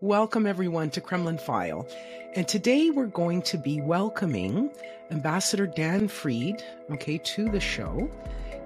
[0.00, 1.84] Welcome, everyone, to Kremlin File.
[2.36, 4.70] And today we're going to be welcoming
[5.10, 8.08] Ambassador Dan Fried, okay, to the show.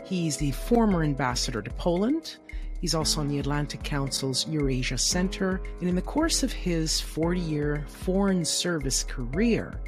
[0.04, 2.36] He's the former ambassador to Poland.
[2.82, 5.62] He's also on the Atlantic Council's Eurasia Center.
[5.80, 9.80] And in the course of his 40 year foreign service career,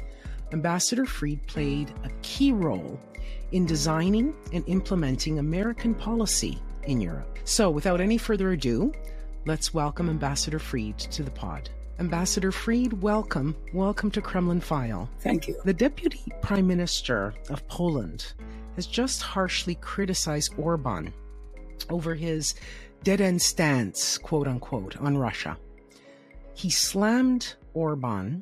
[0.51, 2.99] Ambassador Fried played a key role
[3.51, 7.37] in designing and implementing American policy in Europe.
[7.43, 8.91] So, without any further ado,
[9.47, 11.69] Let's welcome Ambassador Fried to the pod.
[11.99, 13.55] Ambassador Fried, welcome.
[13.73, 15.07] Welcome to Kremlin File.
[15.19, 15.55] Thank you.
[15.63, 18.33] The Deputy Prime Minister of Poland
[18.75, 21.13] has just harshly criticized Orban
[21.91, 22.55] over his
[23.03, 25.59] dead end stance, quote unquote, on Russia.
[26.55, 28.41] He slammed Orban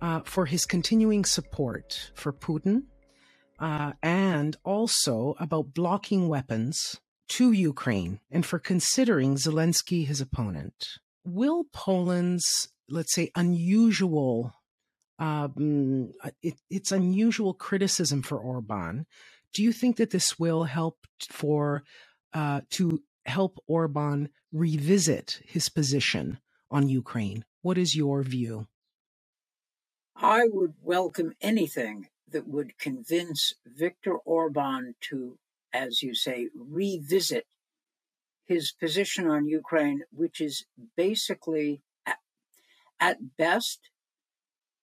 [0.00, 2.84] uh, for his continuing support for Putin
[3.58, 10.86] uh, and also about blocking weapons to Ukraine and for considering Zelensky his opponent.
[11.24, 14.54] Will Poland's, let's say, unusual,
[15.18, 16.12] um,
[16.42, 19.06] it, it's unusual criticism for Orban,
[19.54, 20.98] do you think that this will help
[21.30, 21.82] for
[22.32, 26.38] uh, to help Orban revisit his position
[26.70, 27.44] on Ukraine?
[27.62, 28.66] What is your view?
[30.16, 35.38] I would welcome anything that would convince Viktor Orban to
[35.78, 37.46] as you say, revisit
[38.46, 40.64] his position on Ukraine, which is
[40.96, 42.18] basically, at,
[42.98, 43.90] at best,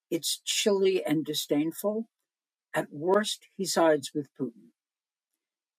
[0.10, 2.08] it's chilly and disdainful.
[2.74, 4.70] At worst, he sides with Putin.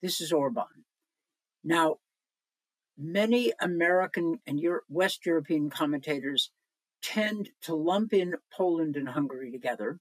[0.03, 0.85] This is Orban.
[1.65, 1.97] Now,
[2.99, 6.51] many American and West European commentators
[7.03, 9.99] tend to lump in Poland and Hungary together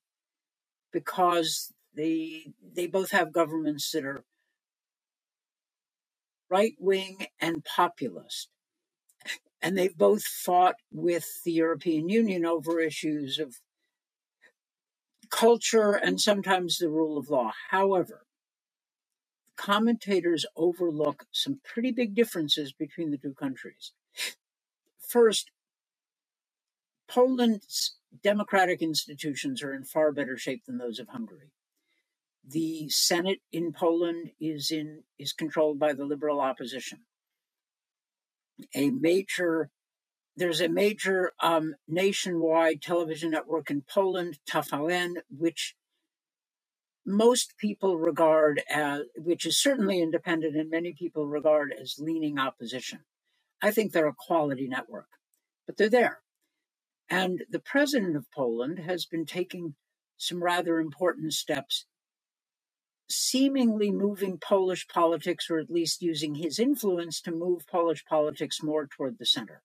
[0.91, 4.23] because they they both have governments that are
[6.49, 8.49] right wing and populist.
[9.61, 13.55] And they've both fought with the European Union over issues of
[15.29, 17.51] culture and sometimes the rule of law.
[17.71, 18.25] However,
[19.57, 23.93] commentators overlook some pretty big differences between the two countries.
[25.07, 25.51] First,
[27.07, 31.51] Poland's democratic institutions are in far better shape than those of Hungary.
[32.47, 36.99] The Senate in Poland is in is controlled by the liberal opposition.
[38.75, 39.69] A major
[40.37, 45.75] there's a major um, nationwide television network in Poland, TVN, which
[47.05, 52.99] most people regard as, which is certainly independent, and many people regard as leaning opposition.
[53.61, 55.07] I think they're a quality network,
[55.67, 56.19] but they're there.
[57.09, 59.75] And the president of Poland has been taking
[60.17, 61.85] some rather important steps
[63.09, 68.87] seemingly moving Polish politics, or at least using his influence to move Polish politics more
[68.87, 69.61] toward the center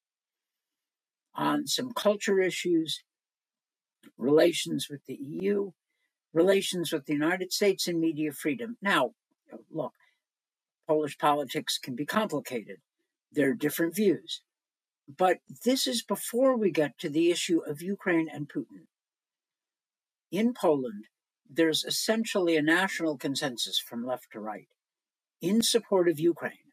[1.34, 3.02] on some culture issues,
[4.18, 5.70] relations with the EU,
[6.32, 8.76] relations with the United States, and media freedom.
[8.82, 9.12] Now,
[9.70, 9.94] look,
[10.86, 12.78] Polish politics can be complicated.
[13.32, 14.42] There are different views.
[15.08, 18.86] But this is before we get to the issue of Ukraine and Putin.
[20.30, 21.04] In Poland,
[21.52, 24.68] there's essentially a national consensus from left to right
[25.40, 26.70] in support of Ukraine.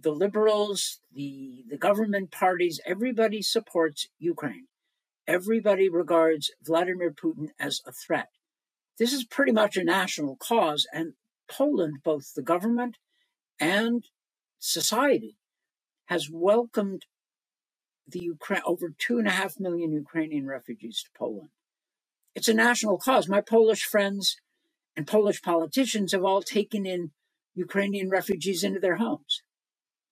[0.00, 4.66] The liberals, the, the government parties, everybody supports Ukraine.
[5.26, 8.28] Everybody regards Vladimir Putin as a threat.
[8.98, 11.14] This is pretty much a national cause, and
[11.48, 12.96] Poland, both the government
[13.58, 14.04] and
[14.58, 15.36] society,
[16.06, 17.06] has welcomed
[18.06, 21.50] the Ukraine over two and a half million Ukrainian refugees to Poland.
[22.34, 23.28] It's a national cause.
[23.28, 24.36] My Polish friends
[24.96, 27.12] and Polish politicians have all taken in
[27.54, 29.42] Ukrainian refugees into their homes.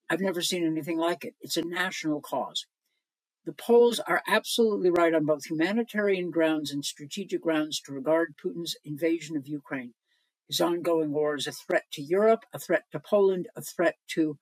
[0.09, 1.35] I've never seen anything like it.
[1.41, 2.65] It's a national cause.
[3.45, 8.75] The Poles are absolutely right on both humanitarian grounds and strategic grounds to regard Putin's
[8.85, 9.93] invasion of Ukraine,
[10.47, 14.37] his ongoing war, as a threat to Europe, a threat to Poland, a threat to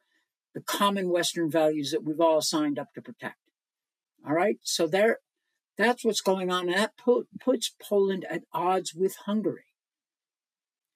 [0.53, 3.37] the common Western values that we've all signed up to protect.
[4.27, 4.57] All right.
[4.63, 5.19] So there,
[5.81, 6.67] that's what's going on.
[6.67, 9.65] And that puts Poland at odds with Hungary.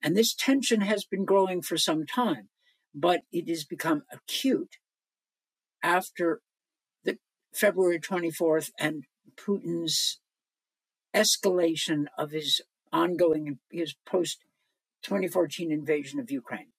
[0.01, 2.49] And this tension has been growing for some time,
[2.93, 4.77] but it has become acute
[5.81, 6.41] after
[7.03, 7.17] the
[7.53, 9.05] February 24th and
[9.35, 10.19] Putin's
[11.13, 12.61] escalation of his
[12.91, 14.39] ongoing, his post
[15.03, 16.71] 2014 invasion of Ukraine.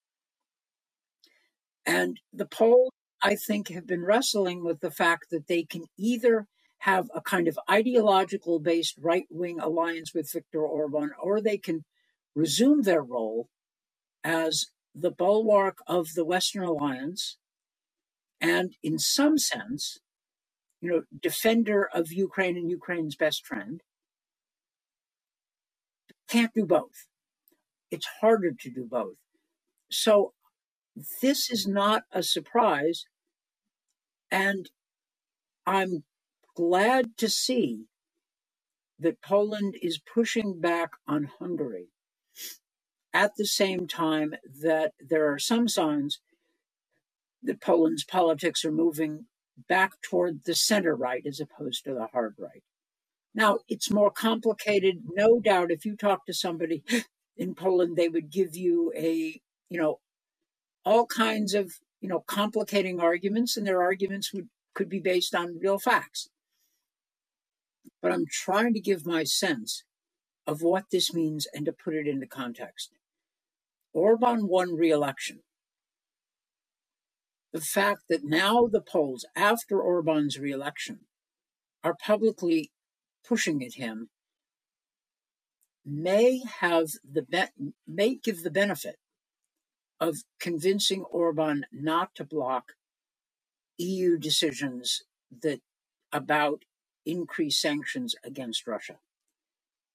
[1.84, 2.92] And the Poles,
[3.22, 6.46] I think, have been wrestling with the fact that they can either
[6.80, 11.84] have a kind of ideological based right wing alliance with Viktor Orban, or they can
[12.34, 13.48] resume their role
[14.22, 17.38] as the bulwark of the Western alliance
[18.40, 19.98] and, in some sense,
[20.80, 23.80] you know, defender of Ukraine and Ukraine's best friend.
[26.28, 27.06] Can't do both.
[27.90, 29.16] It's harder to do both.
[29.90, 30.32] So
[31.22, 33.04] this is not a surprise.
[34.30, 34.68] And
[35.66, 36.04] I'm
[36.56, 37.84] glad to see
[38.98, 41.88] that Poland is pushing back on Hungary
[43.12, 46.20] at the same time that there are some signs
[47.42, 49.26] that Poland's politics are moving
[49.68, 52.62] back toward the center right as opposed to the hard right.
[53.34, 55.02] Now, it's more complicated.
[55.12, 56.82] No doubt, if you talk to somebody
[57.36, 60.00] in Poland, they would give you a, you know,
[60.84, 65.58] all kinds of, you know, complicating arguments, and their arguments would could be based on
[65.58, 66.28] real facts.
[68.02, 69.84] But I'm trying to give my sense
[70.46, 72.90] of what this means and to put it into context.
[73.92, 75.40] Orban won re election.
[77.52, 81.00] The fact that now the Poles, after Orban's re election,
[81.82, 82.70] are publicly
[83.26, 84.10] pushing at him
[85.84, 88.96] may have the be- may give the benefit
[90.00, 92.72] of convincing Orban not to block
[93.78, 95.02] EU decisions
[95.42, 95.60] that
[96.12, 96.64] about
[97.06, 98.98] increased sanctions against Russia.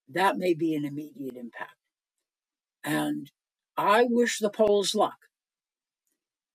[0.10, 1.76] That may be an immediate impact.
[2.84, 3.32] And
[3.78, 5.18] I wish the Poles luck.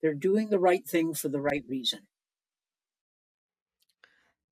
[0.02, 2.00] They're doing the right thing for the right reason.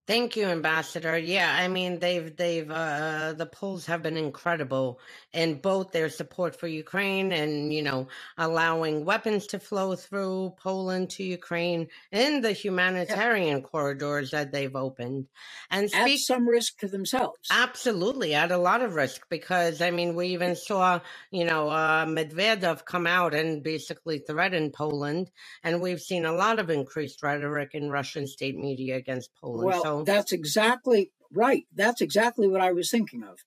[0.06, 1.16] Thank you, Ambassador.
[1.16, 5.00] Yeah, I mean they've they've uh, the Poles have been incredible
[5.32, 11.08] in both their support for Ukraine and you know allowing weapons to flow through Poland
[11.10, 13.64] to Ukraine in the humanitarian yeah.
[13.64, 15.26] corridors that they've opened.
[15.70, 17.48] And speak, at some risk to themselves.
[17.50, 21.00] Absolutely, at a lot of risk because I mean we even saw
[21.30, 25.30] you know uh, Medvedev come out and basically threaten Poland,
[25.62, 29.64] and we've seen a lot of increased rhetoric in Russian state media against Poland.
[29.64, 31.64] Well, so that's exactly right.
[31.74, 33.38] That's exactly what I was thinking of.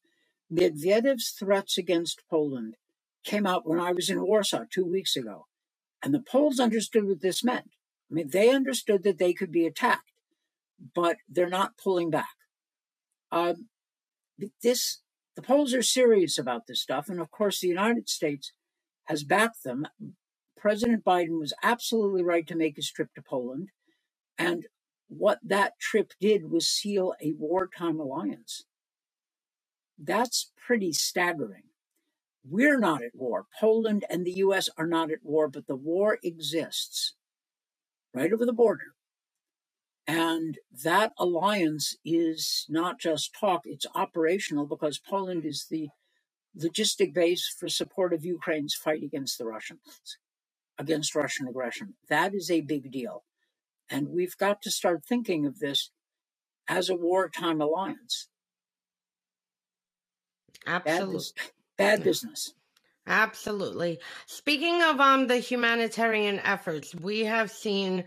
[0.52, 2.76] Medvedev's threats against Poland
[3.26, 5.48] came out when I was in Warsaw two weeks ago.
[6.04, 7.72] And the Poles understood what this meant.
[8.10, 10.12] I mean, they understood that they could be attacked,
[10.96, 12.36] but they're not pulling back.
[13.32, 13.68] Um,
[14.62, 15.02] this,
[15.36, 17.10] the Poles are serious about this stuff.
[17.10, 18.54] And of course, the United States
[19.06, 19.88] has backed them.
[20.56, 23.70] President Biden was absolutely right to make his trip to Poland.
[24.38, 24.66] And
[25.08, 28.64] what that trip did was seal a wartime alliance.
[29.98, 31.64] That's pretty staggering.
[32.50, 33.46] We're not at war.
[33.60, 37.16] Poland and the US are not at war, but the war exists
[38.14, 38.94] right over the border.
[40.06, 45.90] And that alliance is not just talk, it's operational because Poland is the
[46.58, 50.18] logistic base for support of Ukraine's fight against the Russians,
[50.78, 51.96] against Russian aggression.
[52.08, 53.24] That is a big deal.
[53.90, 55.92] And we've got to start thinking of this
[56.68, 58.28] as a wartime alliance.
[60.66, 61.22] Absolutely.
[61.78, 62.54] Bad, bad business.
[63.06, 64.00] Absolutely.
[64.26, 68.04] Speaking of um the humanitarian efforts, we have seen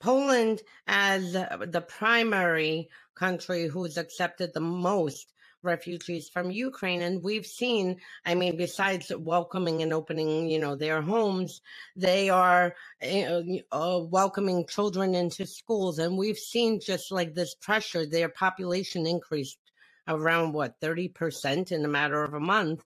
[0.00, 5.32] Poland as the primary country who's accepted the most
[5.62, 7.02] refugees from Ukraine.
[7.02, 11.60] And we've seen, I mean, besides welcoming and opening, you know, their homes,
[11.96, 13.40] they are uh,
[13.72, 15.98] uh, welcoming children into schools.
[15.98, 19.58] And we've seen just like this pressure, their population increased
[20.06, 22.84] around what, 30% in a matter of a month.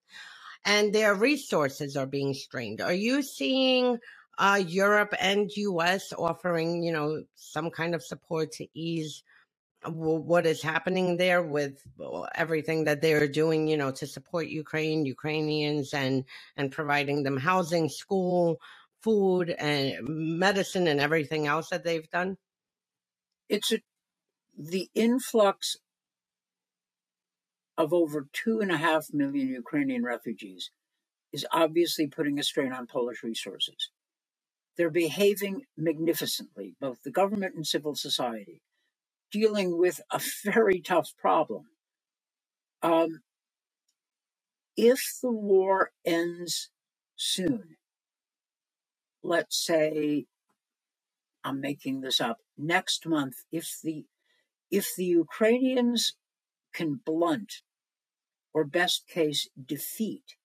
[0.64, 2.80] And their resources are being strained.
[2.80, 3.98] Are you seeing
[4.38, 9.22] uh, Europe and US offering, you know, some kind of support to ease
[9.86, 11.82] what is happening there with
[12.34, 16.24] everything that they are doing, you know, to support Ukraine, Ukrainians, and
[16.56, 18.58] and providing them housing, school,
[19.02, 22.36] food, and medicine, and everything else that they've done.
[23.48, 23.80] It's a,
[24.56, 25.76] the influx
[27.76, 30.70] of over two and a half million Ukrainian refugees
[31.32, 33.90] is obviously putting a strain on Polish resources.
[34.76, 38.62] They're behaving magnificently, both the government and civil society
[39.32, 41.64] dealing with a very tough problem.
[42.82, 43.22] Um,
[44.76, 46.70] if the war ends
[47.16, 47.76] soon,
[49.22, 50.26] let's say,
[51.44, 54.04] I'm making this up, next month, if the
[54.70, 56.14] if the Ukrainians
[56.72, 57.62] can blunt
[58.54, 60.36] or best case defeat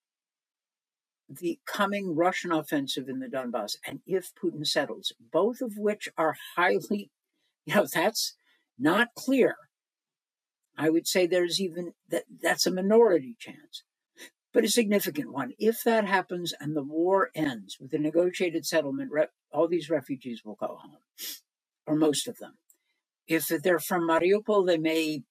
[1.29, 6.36] the coming Russian offensive in the Donbass, and if Putin settles, both of which are
[6.56, 7.12] highly,
[7.65, 8.37] you know, that's
[8.77, 9.55] not clear.
[10.77, 13.84] I would say there's even that that's a minority chance,
[14.53, 15.53] but a significant one.
[15.57, 19.12] If that happens and the war ends with a negotiated settlement,
[19.51, 20.98] all these refugees will go home,
[21.88, 22.57] or most of them.
[23.27, 25.24] If they're from Mariupol, they may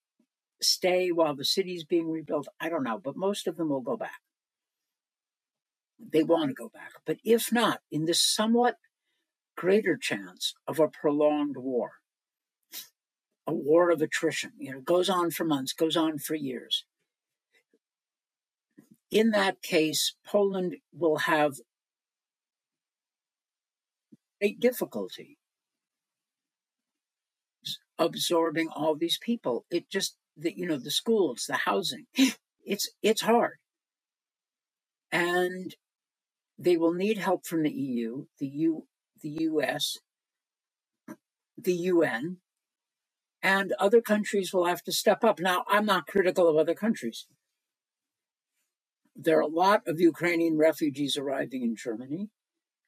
[0.60, 2.48] stay while the city's being rebuilt.
[2.60, 4.20] I don't know, but most of them will go back.
[5.98, 6.92] They want to go back.
[7.06, 8.76] But if not, in this somewhat
[9.56, 11.92] greater chance of a prolonged war,
[13.46, 16.84] a war of attrition, you know, goes on for months, goes on for years.
[19.10, 21.54] In that case, Poland will have
[24.40, 25.38] great difficulty
[27.98, 29.64] absorbing all these people.
[29.70, 32.06] It just that you know the schools, the housing,
[32.64, 33.58] it's it's hard,
[35.10, 35.74] and
[36.58, 38.86] they will need help from the EU, the U,
[39.22, 39.98] the US,
[41.56, 42.38] the UN,
[43.46, 45.38] and other countries will have to step up.
[45.38, 47.28] Now, I'm not critical of other countries.
[49.14, 52.30] There are a lot of Ukrainian refugees arriving in Germany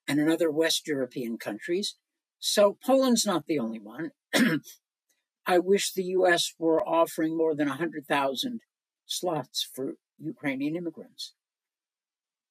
[0.09, 1.95] and in other West European countries.
[2.41, 4.11] So Poland's not the only one.
[5.47, 8.61] I wish the US were offering more than 100,000
[9.07, 11.35] slots for Ukrainian immigrants.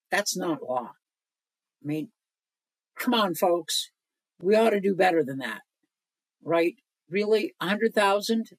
[0.10, 0.92] That's not law.
[1.84, 2.12] I mean,
[2.98, 3.92] come on, folks.
[4.42, 5.64] We ought to do better than that,
[6.42, 6.76] right?
[7.10, 7.54] Really?
[7.60, 8.50] 100,000?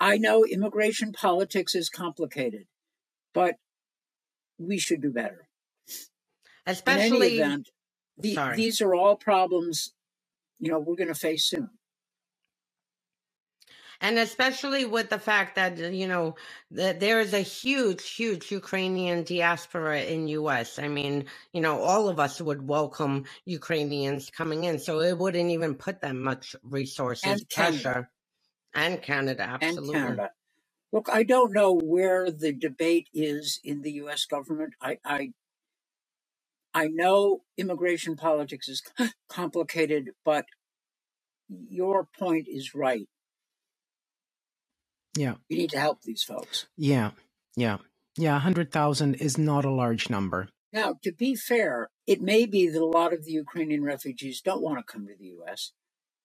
[0.00, 2.64] I know immigration politics is complicated,
[3.34, 3.56] but
[4.58, 5.48] we should do better.
[6.66, 7.68] Especially, event,
[8.16, 9.92] the, these are all problems,
[10.58, 11.70] you know, we're going to face soon
[14.00, 16.34] and especially with the fact that you know
[16.70, 22.08] that there is a huge huge ukrainian diaspora in us i mean you know all
[22.08, 27.24] of us would welcome ukrainians coming in so it wouldn't even put them much resources
[27.24, 28.10] and pressure.
[28.74, 29.96] And canada absolutely.
[29.96, 30.30] And canada.
[30.92, 34.74] look i don't know where the debate is in the us government.
[34.80, 35.32] I i
[36.74, 38.82] I know immigration politics is
[39.28, 40.44] complicated, but
[41.48, 43.08] your point is right.
[45.18, 45.34] Yeah.
[45.50, 46.66] We need to help these folks.
[46.76, 47.10] Yeah.
[47.56, 47.78] Yeah.
[48.16, 48.34] Yeah.
[48.34, 50.48] 100,000 is not a large number.
[50.72, 54.62] Now, to be fair, it may be that a lot of the Ukrainian refugees don't
[54.62, 55.72] want to come to the U.S.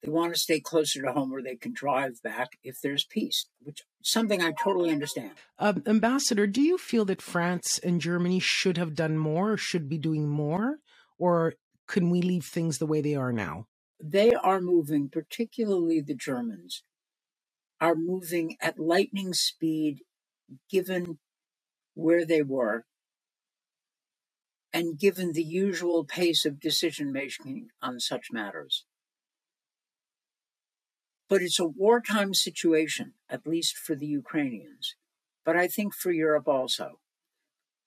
[0.01, 3.47] They want to stay closer to home where they can drive back if there's peace,
[3.61, 5.31] which is something I totally understand.
[5.57, 9.97] Uh, Ambassador, do you feel that France and Germany should have done more, should be
[9.97, 10.79] doing more,
[11.17, 11.53] or
[11.87, 13.67] can we leave things the way they are now?
[14.03, 16.83] They are moving, particularly the Germans,
[17.83, 19.99] are moving at lightning speed
[20.71, 21.17] given
[21.95, 22.85] where they were
[24.71, 28.85] and given the usual pace of decision making on such matters.
[31.27, 34.95] But it's a wartime situation, at least for the Ukrainians,
[35.43, 37.01] but I think for Europe also.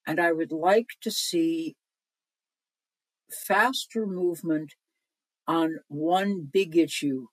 [0.06, 1.74] And I would like to see
[3.30, 4.74] faster movement
[5.48, 7.28] on one big issue,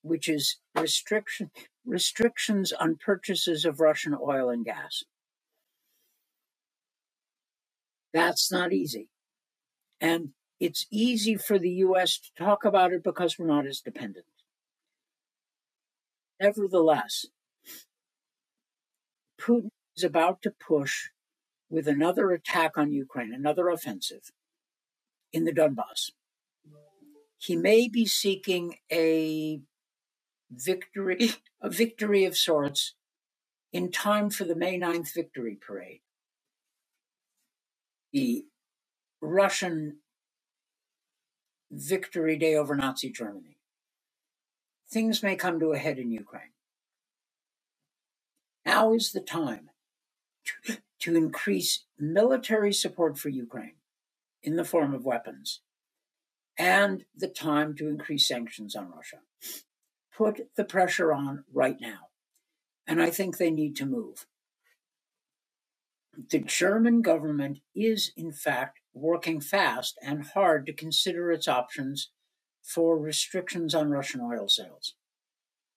[0.00, 1.50] which is restriction
[1.90, 5.04] restrictions on purchases of Russian oil and gas.
[8.12, 9.08] That's not easy.
[10.00, 14.26] And it's easy for the US to talk about it because we're not as dependent.
[16.40, 17.26] Nevertheless,
[19.40, 21.08] Putin is about to push
[21.68, 24.32] with another attack on Ukraine, another offensive
[25.32, 26.10] in the Donbass.
[27.38, 29.60] He may be seeking a
[30.50, 32.94] victory, a victory of sorts,
[33.72, 36.00] in time for the May 9th victory parade.
[38.12, 38.44] The
[39.20, 39.98] Russian
[41.70, 43.58] victory day over Nazi Germany.
[44.90, 46.52] Things may come to a head in Ukraine.
[48.66, 49.70] Now is the time
[50.64, 53.76] to, to increase military support for Ukraine
[54.42, 55.60] in the form of weapons
[56.58, 59.20] and the time to increase sanctions on Russia
[60.20, 62.08] put the pressure on right now.
[62.86, 64.26] And I think they need to move.
[66.30, 72.10] The German government is, in fact, working fast and hard to consider its options
[72.62, 74.94] for restrictions on Russian oil sales.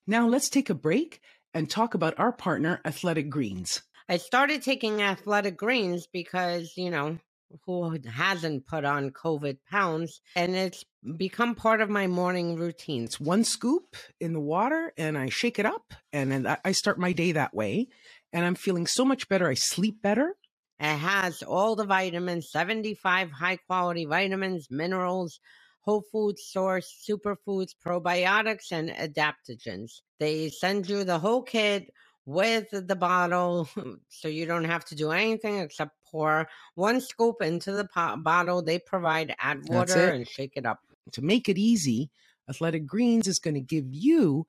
[0.06, 1.22] Now let's take a break
[1.54, 3.80] and talk about our partner, Athletic Greens.
[4.10, 7.18] I started taking Athletic Greens because, you know,
[7.66, 10.84] who hasn't put on COVID pounds, and it's
[11.16, 13.04] become part of my morning routine.
[13.04, 16.98] It's one scoop in the water, and I shake it up, and then I start
[16.98, 17.88] my day that way.
[18.32, 19.48] And I'm feeling so much better.
[19.48, 20.34] I sleep better.
[20.80, 25.38] It has all the vitamins, 75 high quality vitamins, minerals,
[25.84, 30.00] whole food source, superfoods, probiotics, and adaptogens.
[30.18, 31.90] They send you the whole kit
[32.26, 33.68] with the bottle
[34.08, 38.62] so you don't have to do anything except pour one scoop into the pot- bottle
[38.62, 40.78] they provide add water and shake it up
[41.10, 42.08] to make it easy
[42.48, 44.46] athletic greens is going to give you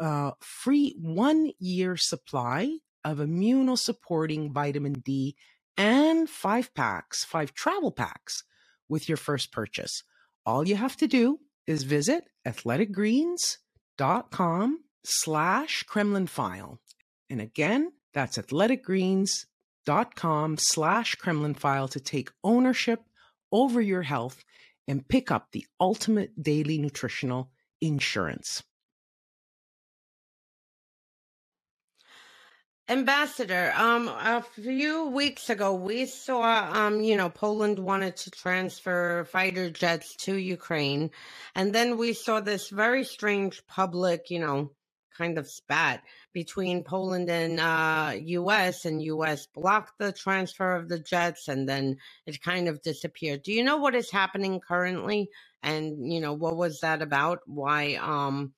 [0.00, 5.36] uh, free one year supply of immunosupporting vitamin D
[5.76, 8.44] and five packs, five travel packs
[8.88, 10.04] with your first purchase.
[10.46, 16.80] All you have to do is visit athleticgreens.com slash Kremlin file.
[17.28, 19.53] And again, that's athleticgreens.com
[20.58, 23.00] slash Kremlin file to take ownership
[23.52, 24.42] over your health
[24.86, 27.50] and pick up the ultimate daily nutritional
[27.80, 28.62] insurance.
[32.86, 39.24] Ambassador, um, a few weeks ago, we saw, um, you know, Poland wanted to transfer
[39.24, 41.10] fighter jets to Ukraine.
[41.54, 44.72] And then we saw this very strange public, you know,
[45.16, 46.02] kind of spat
[46.34, 48.84] between Poland and uh, U.S.
[48.84, 49.46] and U.S.
[49.46, 53.44] blocked the transfer of the jets, and then it kind of disappeared.
[53.44, 55.30] Do you know what is happening currently?
[55.62, 57.38] And you know what was that about?
[57.46, 58.52] Why um,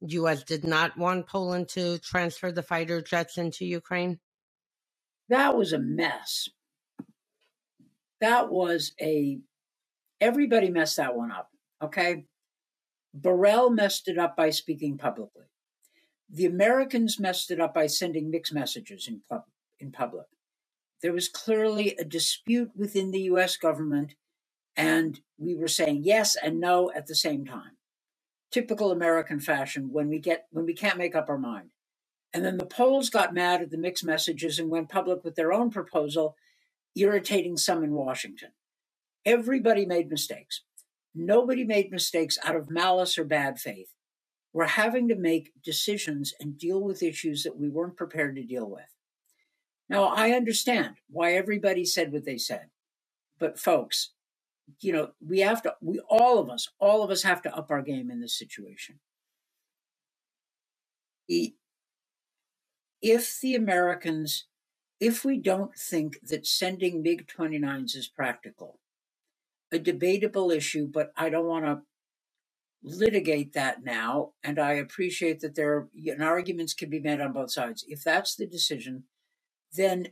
[0.00, 0.42] U.S.
[0.42, 4.18] did not want Poland to transfer the fighter jets into Ukraine?
[5.28, 6.48] That was a mess.
[8.20, 9.38] That was a
[10.20, 11.50] everybody messed that one up.
[11.82, 12.24] Okay.
[13.18, 15.44] Borrell messed it up by speaking publicly.
[16.34, 19.44] The Americans messed it up by sending mixed messages in, pub-
[19.78, 20.26] in public.
[21.02, 24.14] There was clearly a dispute within the US government,
[24.74, 27.76] and we were saying yes and no at the same time.
[28.50, 31.68] Typical American fashion when we get when we can't make up our mind.
[32.32, 35.52] And then the Poles got mad at the mixed messages and went public with their
[35.52, 36.34] own proposal,
[36.94, 38.52] irritating some in Washington.
[39.26, 40.62] Everybody made mistakes.
[41.14, 43.90] Nobody made mistakes out of malice or bad faith
[44.52, 48.68] we're having to make decisions and deal with issues that we weren't prepared to deal
[48.68, 48.84] with.
[49.88, 52.66] Now, I understand why everybody said what they said,
[53.38, 54.10] but folks,
[54.80, 57.70] you know, we have to, we, all of us, all of us have to up
[57.70, 59.00] our game in this situation.
[61.28, 61.52] If
[63.40, 64.46] the Americans,
[65.00, 68.78] if we don't think that sending MiG 29s is practical,
[69.72, 71.80] a debatable issue, but I don't want to
[72.82, 75.88] litigate that now, and I appreciate that there are
[76.20, 77.84] arguments can be made on both sides.
[77.88, 79.04] If that's the decision,
[79.72, 80.08] then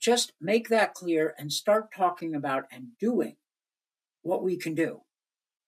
[0.00, 3.36] just make that clear and start talking about and doing
[4.22, 5.00] what we can do.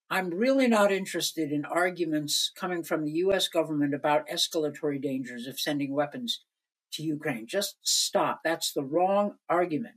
[0.09, 5.59] I'm really not interested in arguments coming from the US government about escalatory dangers of
[5.59, 6.45] sending weapons
[6.93, 7.47] to Ukraine.
[7.47, 8.41] Just stop.
[8.45, 9.97] That's the wrong argument.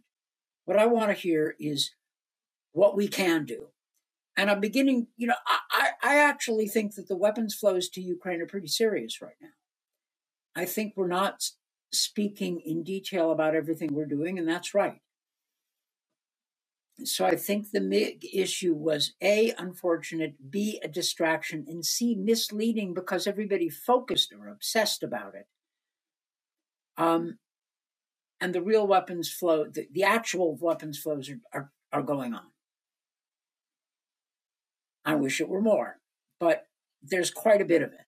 [0.65, 1.91] What I want to hear is
[2.71, 3.67] what we can do
[4.37, 5.35] and I'm beginning, you know,
[5.71, 9.49] I, I actually think that the weapons flows to Ukraine are pretty serious right now.
[10.55, 11.43] I think we're not
[11.91, 15.01] speaking in detail about everything we're doing, and that's right.
[17.03, 22.93] So I think the MiG issue was A, unfortunate, B, a distraction, and C, misleading
[22.93, 25.47] because everybody focused or obsessed about it.
[26.97, 27.37] Um,
[28.41, 32.47] and the real weapons flow, the, the actual weapons flows are, are, are going on.
[35.05, 35.99] I wish it were more,
[36.39, 36.67] but
[37.01, 38.05] there's quite a bit of it.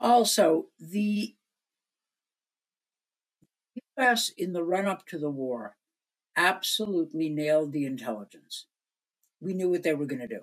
[0.00, 1.34] Also, the
[3.96, 5.76] US in the run up to the war
[6.36, 8.66] absolutely nailed the intelligence.
[9.40, 10.42] We knew what they were going to do.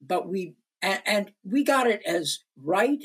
[0.00, 3.04] But we, and, and, we got it as right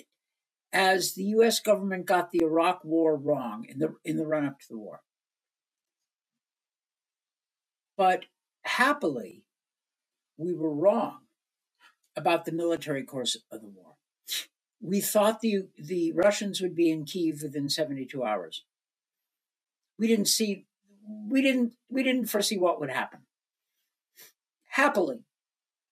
[0.72, 4.60] as the US government got the Iraq war wrong in the, in the run up
[4.60, 5.02] to the war.
[7.98, 8.26] But
[8.64, 9.44] happily,
[10.38, 11.20] we were wrong
[12.16, 13.96] about the military course of the war.
[14.82, 18.64] We thought the, the Russians would be in Kiev within 72 hours.
[19.98, 20.66] We didn't see,
[21.30, 23.22] we didn't, we didn't foresee what would happen.
[24.70, 25.24] Happily,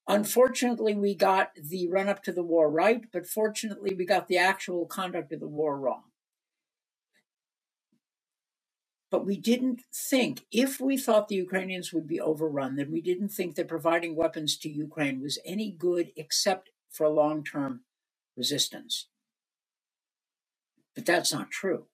[0.07, 4.37] unfortunately, we got the run up to the war right, but fortunately, we got the
[4.37, 6.03] actual conduct of the war wrong.
[9.11, 13.29] But we didn't think, if we thought the Ukrainians would be overrun, then we didn't
[13.29, 17.81] think that providing weapons to Ukraine was any good except for long term
[18.37, 19.09] resistance.
[20.95, 21.87] But that's not true.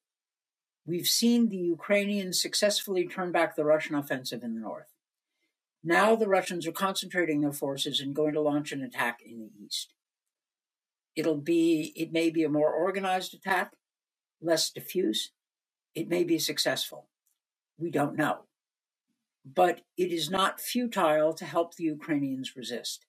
[0.85, 4.93] We've seen the Ukrainians successfully turn back the Russian offensive in the north.
[5.83, 9.65] Now the Russians are concentrating their forces and going to launch an attack in the
[9.65, 9.93] east.
[11.15, 13.73] It'll be, it may be a more organized attack,
[14.39, 15.31] less diffuse,
[15.97, 17.07] it may be successful.
[17.79, 18.43] We don't know.
[19.43, 23.07] But it is not futile to help the Ukrainians resist.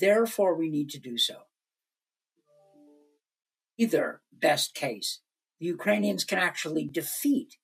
[0.00, 1.36] Therefore, we need to do so.
[3.76, 5.20] Either best case,
[5.60, 7.58] the Ukrainians can actually defeat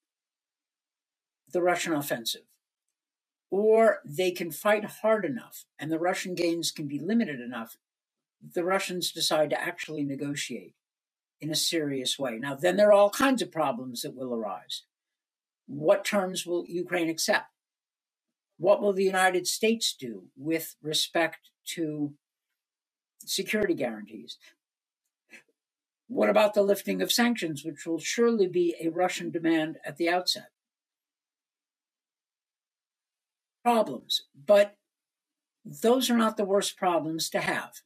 [1.51, 2.49] the Russian offensive,
[3.51, 7.79] or they can fight hard enough and the Russian gains can be limited enough
[8.55, 10.75] the Russians decide to actually negotiate
[11.42, 12.38] in a serious way.
[12.38, 14.85] Now, then there are all kinds of problems that will arise.
[15.66, 17.46] What terms will Ukraine accept?
[18.59, 22.14] What will the United States do with respect to
[23.24, 24.38] security guarantees?
[26.07, 30.09] What about the lifting of sanctions, which will surely be a Russian demand at the
[30.09, 30.50] outset?
[33.64, 34.76] Problems, but
[35.64, 37.81] those are not the worst problems to have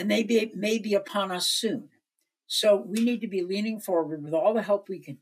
[0.00, 1.90] and they be, may be upon us soon.
[2.46, 5.18] So we need to be leaning forward with all the help we can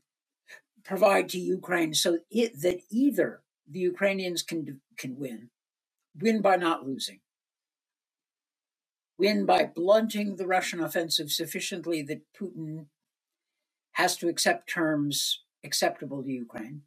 [0.85, 5.49] provide to Ukraine so it, that either the Ukrainians can, can win,
[6.19, 7.19] win by not losing,
[9.17, 12.85] win by blunting the Russian offensive sufficiently that Putin
[13.93, 16.83] has to accept terms acceptable to Ukraine,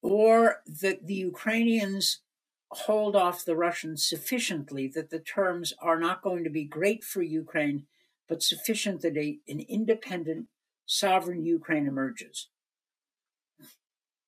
[0.00, 2.22] or that the Ukrainians
[2.70, 7.22] hold off the Russians sufficiently that the terms are not going to be great for
[7.22, 7.86] Ukraine,
[8.28, 10.46] but sufficient that a, an independent,
[10.86, 12.48] sovereign Ukraine emerges.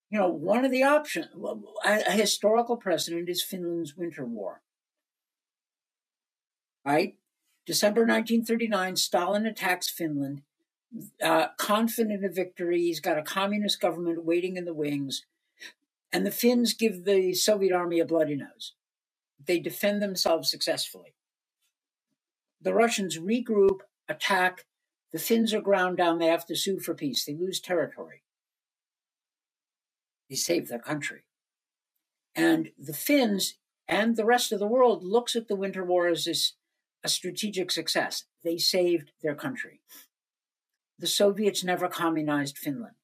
[0.09, 1.27] You know, one of the options,
[1.85, 4.61] a, historical precedent is Finland's Winter War.
[6.83, 7.15] Right?
[7.65, 10.41] December 1939, Stalin attacks Finland,
[11.23, 12.81] uh, confident of victory.
[12.81, 15.25] He's got a communist government waiting in the wings.
[16.13, 18.73] And the Finns give the Soviet army a bloody nose.
[19.43, 21.15] They defend themselves successfully.
[22.61, 24.65] The Russians regroup, attack.
[25.13, 26.19] The Finns are ground down.
[26.19, 27.25] They have to sue for peace.
[27.25, 28.23] They lose territory.
[30.29, 31.23] They save their country.
[32.35, 33.55] And the Finns
[33.87, 36.53] and the rest of the world looks at the Winter War as this,
[37.03, 38.25] a strategic success.
[38.43, 39.81] They saved their country.
[40.99, 42.95] The Soviets never communized Finland.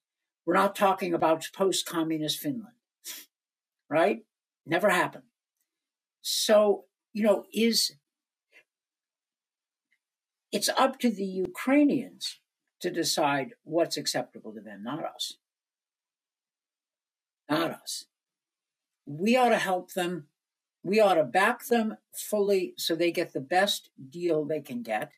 [0.46, 2.77] We're not talking about post communist Finland
[3.88, 4.20] right?
[4.66, 5.24] Never happened.
[6.22, 7.92] So, you know, is
[10.52, 12.40] it's up to the Ukrainians
[12.80, 15.34] to decide what's acceptable to them, not us.
[17.50, 18.04] Not us.
[19.06, 20.26] We ought to help them.
[20.82, 25.12] We ought to back them fully so they get the best deal they can get.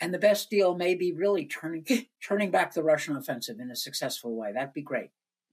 [0.00, 1.84] And the best deal may be really turning
[2.26, 4.52] turning back the Russian offensive in a successful way.
[4.52, 5.10] That'd be great.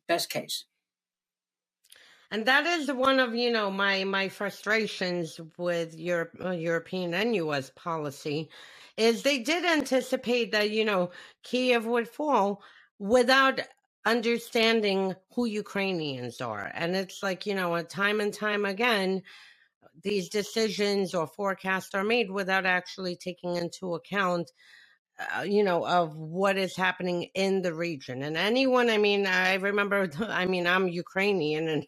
[0.07, 0.65] Best case
[2.31, 7.35] and that is one of you know my my frustrations with Europe, uh, European and
[7.35, 7.71] U.S.
[7.75, 8.49] policy,
[8.97, 11.11] is they did anticipate that you know
[11.43, 12.61] Kiev would fall
[12.99, 13.61] without
[14.05, 19.21] understanding who Ukrainians are, and it's like you know time and time again.
[20.03, 24.51] These decisions or forecasts are made without actually taking into account
[25.19, 28.23] uh, you know, of what is happening in the region.
[28.23, 31.87] And anyone, I mean, I remember, I mean, I'm Ukrainian and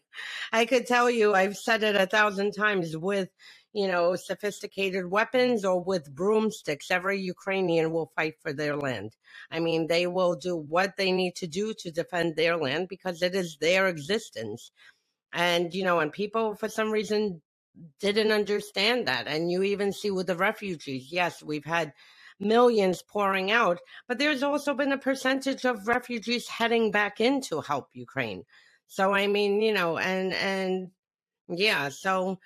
[0.52, 3.28] I could tell you, I've said it a thousand times with,
[3.72, 9.12] you know, sophisticated weapons or with broomsticks, every Ukrainian will fight for their land.
[9.50, 13.22] I mean, they will do what they need to do to defend their land because
[13.22, 14.72] it is their existence.
[15.32, 17.42] And, you know, and people for some reason
[18.00, 19.28] didn't understand that.
[19.28, 21.92] And you even see with the refugees, yes, we've had
[22.40, 27.60] millions pouring out, but there's also been a percentage of refugees heading back in to
[27.60, 28.44] help Ukraine.
[28.86, 30.90] So I mean, you know, and and
[31.48, 32.38] yeah, so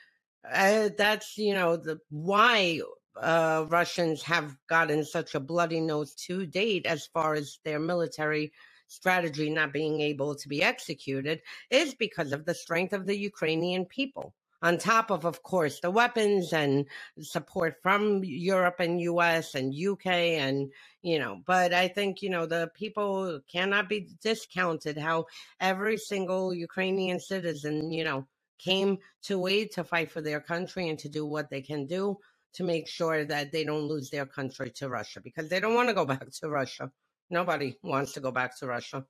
[0.51, 2.81] uh, that's you know the why
[3.17, 8.53] uh, Russians have gotten such a bloody nose to date as far as their military
[8.89, 13.85] strategy not being able to be executed is because of the strength of the Ukrainian
[13.87, 16.87] people on top of, of course, the weapons and
[17.21, 20.73] support from Europe and US and UK and,
[21.03, 25.27] you know, but I think, you know, the people cannot be discounted how
[25.61, 28.27] every single Ukrainian citizen, you know,
[28.59, 32.17] came to aid to fight for their country and to do what they can do
[32.55, 35.91] to make sure that they don't lose their country to Russia because they don't want
[35.91, 36.91] to go back to Russia.
[37.29, 39.05] Nobody wants to go back to Russia.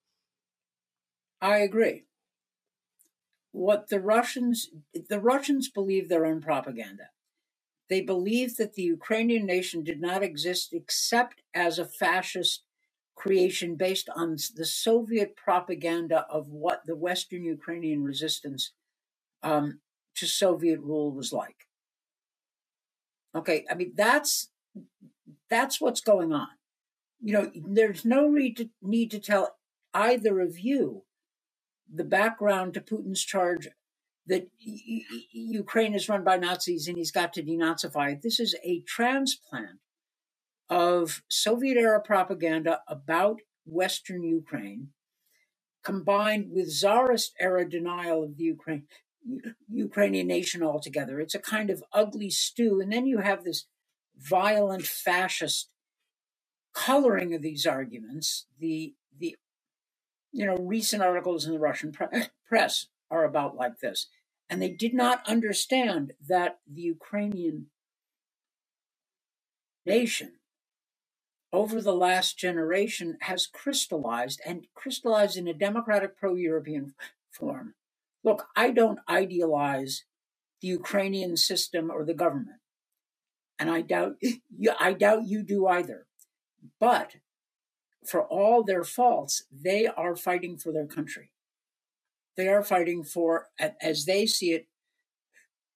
[1.40, 2.06] I agree
[3.54, 4.68] what the Russians
[5.08, 7.10] the Russians believe their own propaganda.
[7.88, 12.64] They believe that the Ukrainian nation did not exist except as a fascist
[13.14, 18.72] creation based on the Soviet propaganda of what the Western Ukrainian resistance
[19.44, 19.78] um,
[20.16, 21.68] to Soviet rule was like.
[23.36, 24.48] Okay, I mean that's
[25.48, 26.48] that's what's going on.
[27.20, 29.54] You know, there's no need to need to tell
[29.94, 31.04] either of you
[31.94, 33.68] the background to Putin's charge
[34.26, 38.20] that Ukraine is run by Nazis and he's got to denazify.
[38.20, 39.80] This is a transplant
[40.70, 44.88] of Soviet era propaganda about Western Ukraine
[45.84, 48.84] combined with Tsarist era denial of the Ukraine.
[49.70, 51.18] Ukrainian nation altogether.
[51.20, 52.80] It's a kind of ugly stew.
[52.80, 53.64] And then you have this
[54.18, 55.70] violent fascist
[56.74, 58.46] coloring of these arguments.
[58.58, 59.36] The, the,
[60.34, 64.08] you know, recent articles in the Russian eh, press are about like this.
[64.50, 67.66] And they did not understand that the Ukrainian
[69.86, 70.32] nation
[71.52, 76.94] over the last generation has crystallized and crystallized in a democratic pro European
[77.30, 77.74] form.
[78.24, 80.04] Look, I don't idealize
[80.60, 82.58] the Ukrainian system or the government.
[83.56, 84.16] And I doubt
[84.80, 86.06] I doubt you do either.
[86.80, 87.16] But
[88.06, 91.30] for all their faults, they are fighting for their country.
[92.36, 93.48] They are fighting for,
[93.80, 94.66] as they see it,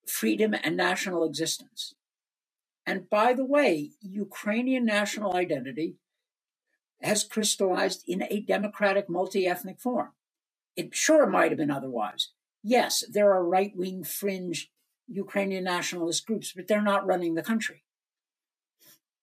[0.07, 1.93] freedom and national existence.
[2.85, 5.97] And by the way, Ukrainian national identity
[7.01, 10.09] has crystallized in a democratic multi ethnic form.
[10.75, 12.29] It sure might have been otherwise.
[12.63, 14.71] Yes, there are right wing fringe
[15.07, 17.83] Ukrainian nationalist groups, but they're not running the country.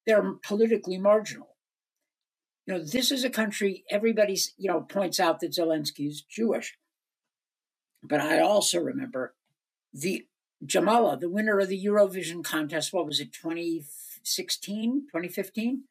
[0.06, 1.55] They're politically marginal.
[2.66, 6.76] You know, this is a country, everybody, you know, points out that Zelensky is Jewish.
[8.02, 9.34] But I also remember
[9.92, 10.26] the
[10.64, 15.84] Jamala, the winner of the Eurovision contest, what was it, 2016, 2015,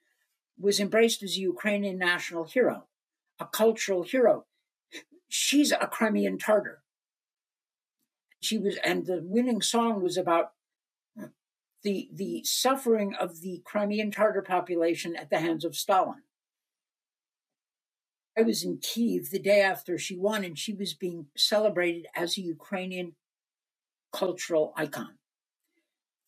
[0.59, 2.85] was embraced as a Ukrainian national hero,
[3.39, 4.45] a cultural hero.
[5.29, 6.83] She's a Crimean Tartar.
[8.41, 10.51] She was, and the winning song was about
[11.83, 16.24] the the suffering of the Crimean Tartar population at the hands of Stalin.
[18.37, 22.37] I was in Kiev the day after she won, and she was being celebrated as
[22.37, 23.15] a Ukrainian
[24.11, 25.17] cultural icon.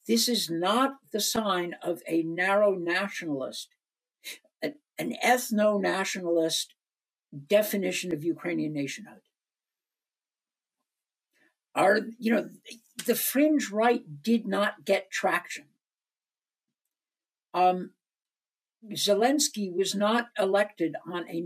[0.07, 3.69] This is not the sign of a narrow nationalist,
[4.61, 6.73] an, ethno nationalist
[7.47, 9.21] definition of Ukrainian nationhood.
[11.75, 12.49] Are, you know,
[13.05, 15.65] the fringe right did not get traction.
[17.53, 17.91] Um,
[18.93, 21.45] Zelensky was not elected on a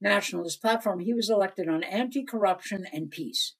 [0.00, 1.00] nationalist platform.
[1.00, 3.54] He was elected on anti-corruption and peace.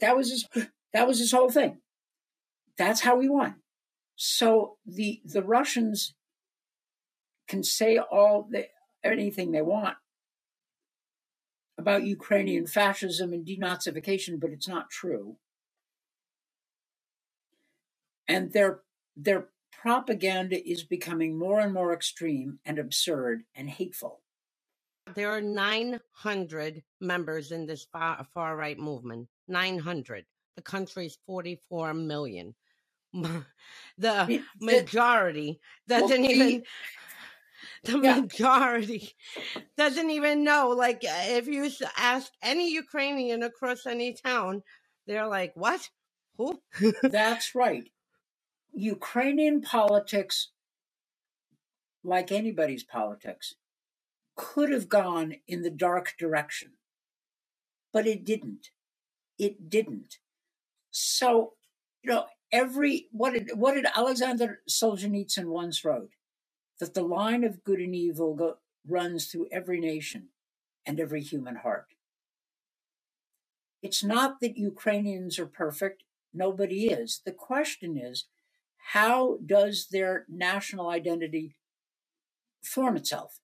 [0.00, 0.46] That was his.
[0.92, 1.80] That was his whole thing.
[2.76, 3.56] That's how he won.
[4.16, 6.14] So the the Russians
[7.48, 8.66] can say all the
[9.02, 9.96] anything they want
[11.78, 15.38] about Ukrainian fascism and denazification, but it's not true.
[18.28, 18.82] And their
[19.72, 24.20] propaganda is becoming more and more extreme and absurd and hateful.
[25.14, 29.28] There are 900 members in this far, far right movement.
[29.48, 30.24] 900.
[30.56, 32.54] The country's 44 million.
[33.98, 36.62] the majority doesn't even
[37.84, 38.20] the yeah.
[38.20, 39.12] majority
[39.76, 40.68] doesn't even know.
[40.70, 44.62] Like, uh, if you ask any Ukrainian across any town,
[45.06, 45.88] they're like, "What?
[46.38, 46.60] Who?"
[47.02, 47.90] That's right.
[48.72, 50.48] Ukrainian politics,
[52.02, 53.54] like anybody's politics,
[54.36, 56.72] could have gone in the dark direction,
[57.92, 58.70] but it didn't.
[59.38, 60.18] It didn't.
[60.90, 61.54] So,
[62.02, 66.12] you know, every what did what did Alexander Solzhenitsyn once wrote
[66.80, 68.56] that the line of good and evil go,
[68.86, 70.28] runs through every nation
[70.86, 71.86] and every human heart.
[73.82, 76.04] It's not that Ukrainians are perfect.
[76.32, 77.20] Nobody is.
[77.24, 78.26] The question is,
[78.90, 81.54] how does their national identity
[82.62, 83.38] form itself?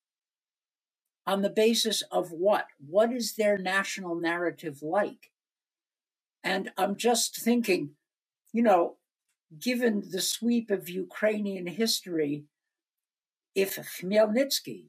[1.26, 2.66] On the basis of what?
[2.78, 5.30] What is their national narrative like?
[6.42, 7.90] And I'm just thinking,
[8.52, 8.96] you know,
[9.58, 12.44] given the sweep of Ukrainian history,
[13.54, 14.86] if Khmelnytsky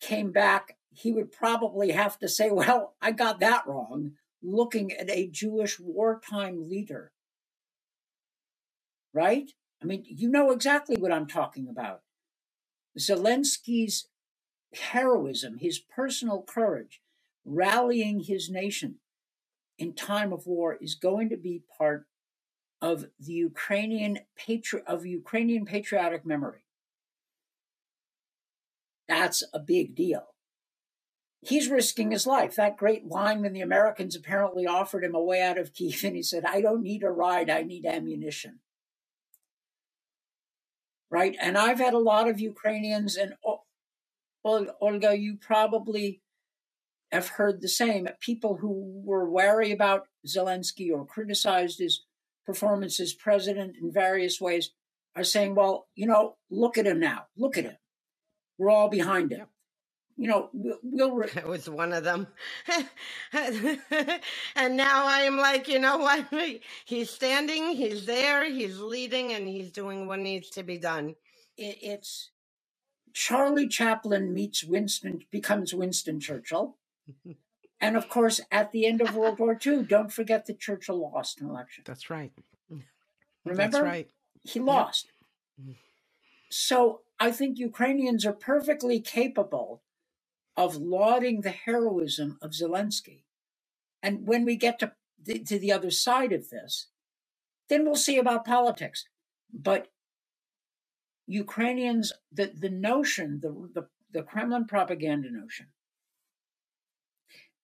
[0.00, 5.10] came back, he would probably have to say, Well, I got that wrong, looking at
[5.10, 7.12] a Jewish wartime leader
[9.14, 9.50] right?
[9.82, 12.00] I mean, you know exactly what I'm talking about.
[12.98, 14.08] Zelensky's
[14.74, 17.00] heroism, his personal courage,
[17.44, 18.96] rallying his nation
[19.78, 22.06] in time of war is going to be part
[22.80, 26.64] of the Ukrainian patri- of Ukrainian patriotic memory.
[29.08, 30.28] That's a big deal.
[31.42, 32.56] He's risking his life.
[32.56, 36.16] That great line when the Americans apparently offered him a way out of Kiev and
[36.16, 38.60] he said, I don't need a ride, I need ammunition
[41.14, 41.36] right?
[41.40, 43.34] And I've had a lot of Ukrainians, and
[44.44, 46.20] Olga, you probably
[47.12, 48.08] have heard the same.
[48.18, 52.04] People who were wary about Zelensky or criticized his
[52.44, 54.72] performance as president in various ways
[55.14, 57.26] are saying, well, you know, look at him now.
[57.36, 57.76] Look at him.
[58.58, 59.46] We're all behind him.
[60.16, 60.78] You know, we'll.
[60.82, 62.26] we'll re- I was one of them.
[63.32, 66.26] and now I am like, you know what?
[66.84, 71.16] He's standing, he's there, he's leading, and he's doing what needs to be done.
[71.56, 72.30] it, it's
[73.12, 76.76] Charlie Chaplin meets Winston, becomes Winston Churchill.
[77.80, 81.40] and of course, at the end of World War II, don't forget that Churchill lost
[81.40, 81.84] an election.
[81.86, 82.32] That's right.
[83.44, 83.78] Remember?
[83.78, 84.10] That's right.
[84.42, 85.12] He lost.
[85.62, 85.76] Mm.
[86.48, 89.82] So I think Ukrainians are perfectly capable
[90.56, 93.22] of lauding the heroism of Zelensky.
[94.02, 96.88] And when we get to the, to the other side of this,
[97.68, 99.06] then we'll see about politics.
[99.52, 99.88] But
[101.26, 105.66] Ukrainians, the, the notion, the, the, the Kremlin propaganda notion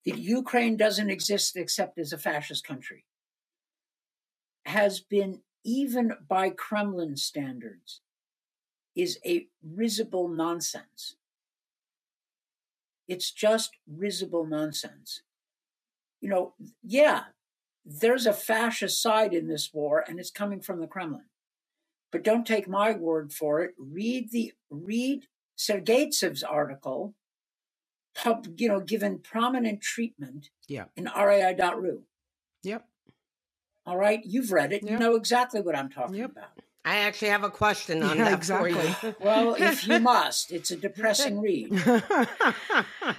[0.06, 3.04] that Ukraine doesn't exist except as a fascist country
[4.66, 8.00] has been, even by Kremlin standards,
[8.96, 11.16] is a risible nonsense.
[13.10, 15.22] It's just risible nonsense.
[16.20, 17.24] You know, yeah,
[17.84, 21.24] there's a fascist side in this war, and it's coming from the Kremlin.
[22.12, 23.72] But don't take my word for it.
[23.76, 25.26] Read the read
[25.58, 27.14] Sergeytsev's article,
[28.14, 30.84] pub, you know, given prominent treatment Yeah.
[30.94, 32.04] in RIA.ru.
[32.62, 32.86] Yep.
[33.86, 34.84] All right, you've read it.
[34.84, 34.92] Yeah.
[34.92, 36.30] You know exactly what I'm talking Yep.
[36.30, 36.60] about.
[36.84, 38.72] I actually have a question on Yeah, that exactly.
[38.74, 39.16] for you.
[39.20, 41.72] Well, if you must, it's a depressing read.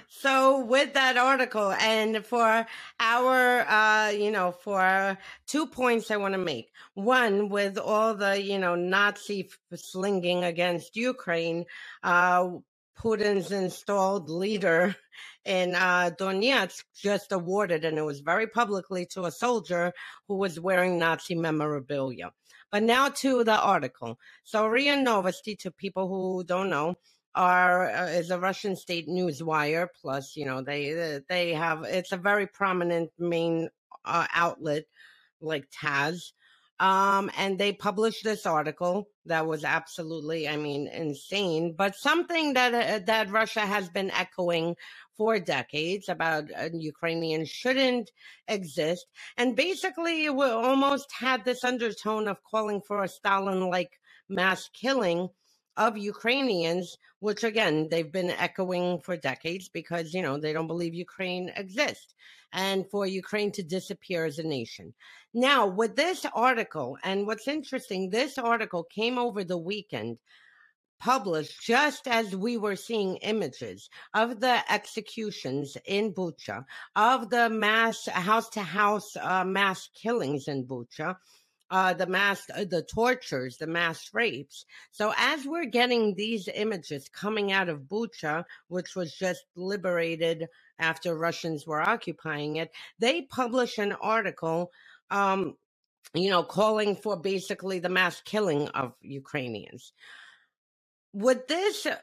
[0.08, 2.66] so with that article and for
[3.00, 8.40] our uh you know for two points i want to make one with all the
[8.42, 11.64] you know nazi slinging against ukraine
[12.04, 12.48] uh
[12.98, 14.96] putin's installed leader
[15.44, 19.92] in uh donetsk just awarded and it was very publicly to a soldier
[20.28, 22.30] who was wearing nazi memorabilia
[22.72, 26.96] but now to the article so ria novosti to people who don't know
[27.34, 29.90] are uh, is a Russian state news wire.
[30.00, 33.68] Plus, you know, they they have it's a very prominent main
[34.04, 34.84] uh, outlet
[35.40, 36.32] like TASS.
[36.80, 42.74] Um, and they published this article that was absolutely, I mean, insane, but something that
[42.74, 44.74] uh, that Russia has been echoing
[45.22, 48.10] for decades about uh, Ukrainians shouldn't
[48.48, 49.06] exist,
[49.36, 53.92] and basically, we almost had this undertone of calling for a Stalin-like
[54.28, 55.28] mass killing
[55.76, 60.92] of Ukrainians, which again, they've been echoing for decades because, you know, they don't believe
[61.08, 62.14] Ukraine exists
[62.52, 64.92] and for Ukraine to disappear as a nation.
[65.34, 70.18] Now, with this article, and what's interesting, this article came over the weekend
[71.02, 78.06] published just as we were seeing images of the executions in Bucha, of the mass
[78.06, 81.16] house to house mass killings in Bucha,
[81.72, 84.64] uh, the mass, uh, the tortures, the mass rapes.
[84.92, 90.46] So as we're getting these images coming out of Bucha, which was just liberated
[90.78, 94.70] after Russians were occupying it, they publish an article,
[95.10, 95.56] um,
[96.14, 99.92] you know, calling for basically the mass killing of Ukrainians.
[101.14, 101.96] Would this, uh,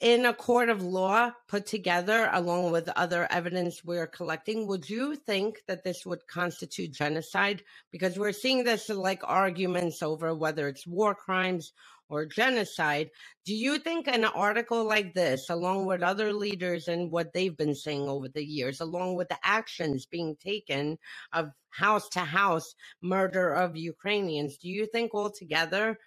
[0.00, 5.16] in a court of law put together along with other evidence we're collecting, would you
[5.16, 7.62] think that this would constitute genocide?
[7.90, 11.72] Because we're seeing this like arguments over whether it's war crimes
[12.08, 13.10] or genocide.
[13.44, 17.74] Do you think an article like this, along with other leaders and what they've been
[17.74, 20.98] saying over the years, along with the actions being taken
[21.32, 25.98] of house to house murder of Ukrainians, do you think altogether?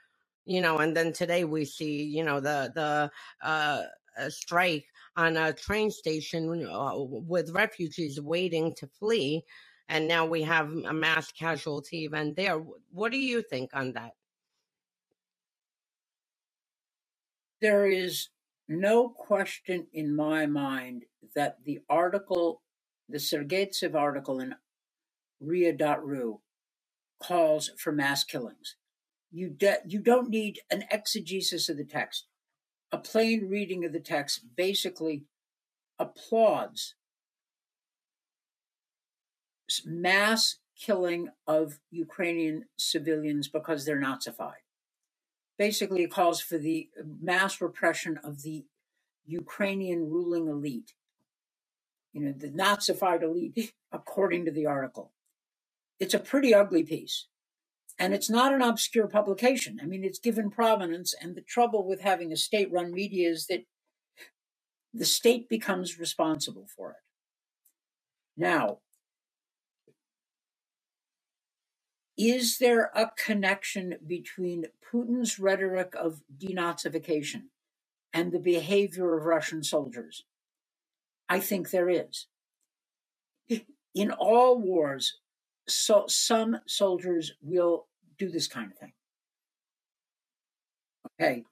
[0.49, 3.11] You know and then today we see you know the the
[3.47, 3.83] uh
[4.29, 4.85] strike
[5.17, 9.43] on a train station uh, with refugees waiting to flee
[9.89, 12.61] and now we have a mass casualty event there.
[12.91, 14.13] What do you think on that?
[17.61, 18.29] There is
[18.67, 22.61] no question in my mind that the article
[23.09, 24.55] the sergeytsev article in
[25.41, 26.41] ria.ru
[27.21, 28.75] calls for mass killings
[29.31, 32.27] you de- you don't need an exegesis of the text.
[32.91, 35.25] A plain reading of the text basically
[35.99, 36.95] applauds
[39.85, 44.63] mass killing of Ukrainian civilians because they're Nazified.
[45.57, 46.89] Basically, it calls for the
[47.21, 48.65] mass repression of the
[49.25, 50.93] Ukrainian ruling elite.
[52.13, 55.11] You know, the Nazified elite, according to the article.
[55.99, 57.27] It's a pretty ugly piece.
[57.99, 59.79] And it's not an obscure publication.
[59.83, 61.13] I mean, it's given provenance.
[61.21, 63.65] And the trouble with having a state run media is that
[64.93, 66.97] the state becomes responsible for it.
[68.37, 68.79] Now,
[72.17, 77.43] is there a connection between Putin's rhetoric of denazification
[78.13, 80.23] and the behavior of Russian soldiers?
[81.27, 82.27] I think there is.
[83.93, 85.19] In all wars,
[85.67, 87.88] so some soldiers will
[88.19, 88.93] do this kind of thing.
[91.19, 91.43] Okay.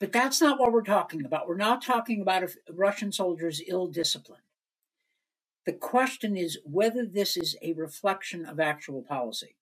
[0.00, 1.48] But that's not what we're talking about.
[1.48, 4.42] We're not talking about if Russian soldiers ill disciplined.
[5.66, 9.56] The question is whether this is a reflection of actual policy.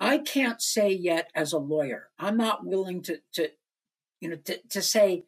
[0.00, 2.08] I can't say yet as a lawyer.
[2.18, 3.50] I'm not willing to, to
[4.20, 5.24] you know, to, to say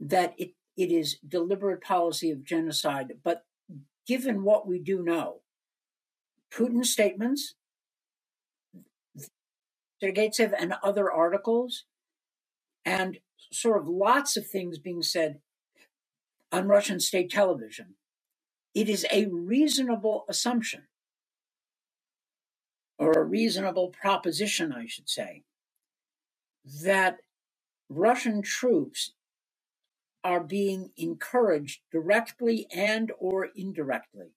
[0.00, 3.44] that it, it is deliberate policy of genocide, but
[4.06, 5.40] given what we do know,
[6.56, 7.54] Putin's statements,
[10.02, 11.84] Sergeytsev and other articles,
[12.84, 13.18] and
[13.52, 15.40] sort of lots of things being said
[16.52, 17.96] on Russian state television,
[18.74, 20.84] it is a reasonable assumption,
[22.98, 25.42] or a reasonable proposition, I should say,
[26.82, 27.18] that
[27.88, 29.12] Russian troops
[30.24, 34.35] are being encouraged directly and or indirectly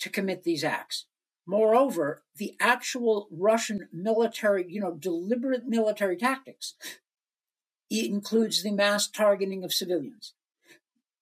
[0.00, 1.06] to commit these acts.
[1.46, 6.74] Moreover, the actual Russian military, you know, deliberate military tactics
[7.90, 10.34] it includes the mass targeting of civilians.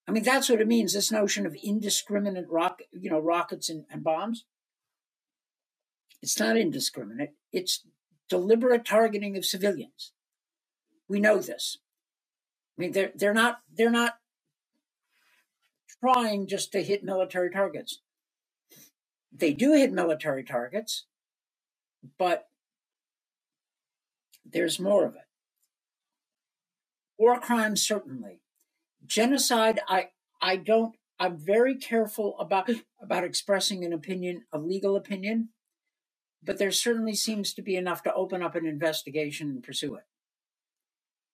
[0.09, 0.93] I mean, that's what it means.
[0.93, 4.45] This notion of indiscriminate rock, you know, rockets and, and bombs.
[6.23, 7.35] It's not indiscriminate.
[7.53, 7.85] It's
[8.29, 10.13] deliberate targeting of civilians.
[11.09, 11.79] We know this.
[12.77, 14.15] I mean, they're they're not they're not
[16.01, 18.01] trying just to hit military targets.
[19.39, 21.07] They do hit military targets,
[22.19, 22.49] but
[24.45, 25.23] there's more of it.
[27.19, 28.41] War crimes, certainly.
[29.05, 30.09] Genocide, I
[30.41, 30.97] I don't.
[31.19, 32.71] I'm very careful about
[33.01, 35.51] about expressing an opinion, a legal opinion,
[36.43, 40.05] but there certainly seems to be enough to open up an investigation and pursue it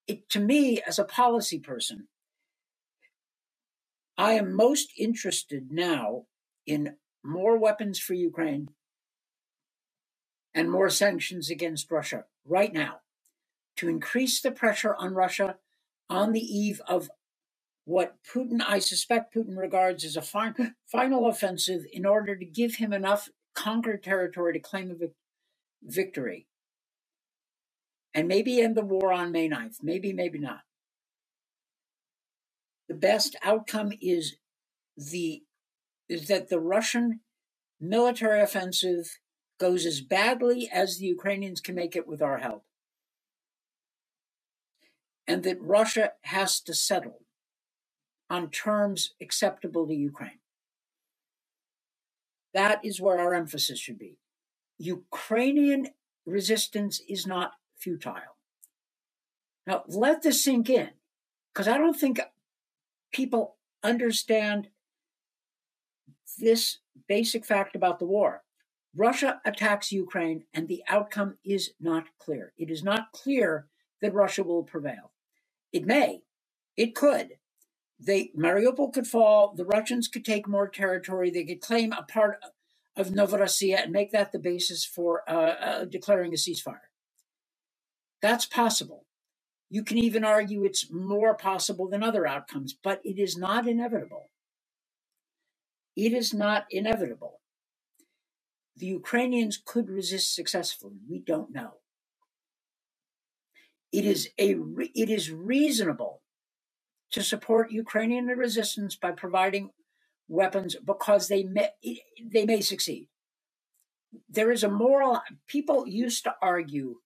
[0.06, 2.08] it, to me, as a policy person,
[4.18, 6.26] I am most interested now
[6.66, 8.70] in more weapons for Ukraine
[10.54, 13.00] and more sanctions against Russia right now
[13.76, 15.56] to increase the pressure on Russia
[16.10, 17.10] on the eve of
[17.84, 22.76] what Putin, I suspect Putin regards as a fin- final offensive in order to give
[22.76, 25.08] him enough conquered territory to claim a
[25.82, 26.46] victory
[28.14, 29.82] and maybe end the war on May 9th.
[29.82, 30.60] Maybe, maybe not.
[32.88, 34.36] The best outcome is
[34.96, 35.42] the
[36.08, 37.20] is that the Russian
[37.80, 39.18] military offensive
[39.58, 42.64] goes as badly as the Ukrainians can make it with our help.
[45.26, 47.20] And that Russia has to settle
[48.28, 50.40] on terms acceptable to Ukraine.
[52.54, 54.18] That is where our emphasis should be.
[54.78, 55.88] Ukrainian
[56.26, 58.36] resistance is not futile.
[59.66, 60.90] Now, let this sink in,
[61.52, 62.20] because I don't think
[63.12, 64.68] people understand
[66.38, 66.78] this
[67.08, 68.42] basic fact about the war.
[68.94, 72.52] Russia attacks Ukraine, and the outcome is not clear.
[72.58, 73.66] It is not clear
[74.02, 75.12] that Russia will prevail.
[75.72, 76.22] It may,
[76.76, 77.30] it could.
[77.98, 79.54] They Mariupol could fall.
[79.56, 81.30] The Russians could take more territory.
[81.30, 82.38] They could claim a part
[82.96, 86.88] of Novorossiya and make that the basis for uh, uh, declaring a ceasefire.
[88.20, 89.06] That's possible.
[89.70, 94.31] You can even argue it's more possible than other outcomes, but it is not inevitable.
[95.96, 97.40] It is not inevitable.
[98.76, 100.98] The Ukrainians could resist successfully.
[101.08, 101.74] We don't know.
[103.92, 104.56] It is a
[104.94, 106.22] it is reasonable
[107.10, 109.70] to support Ukrainian resistance by providing
[110.28, 111.70] weapons because they may
[112.32, 113.08] they may succeed.
[114.28, 116.96] There is a moral people used to argue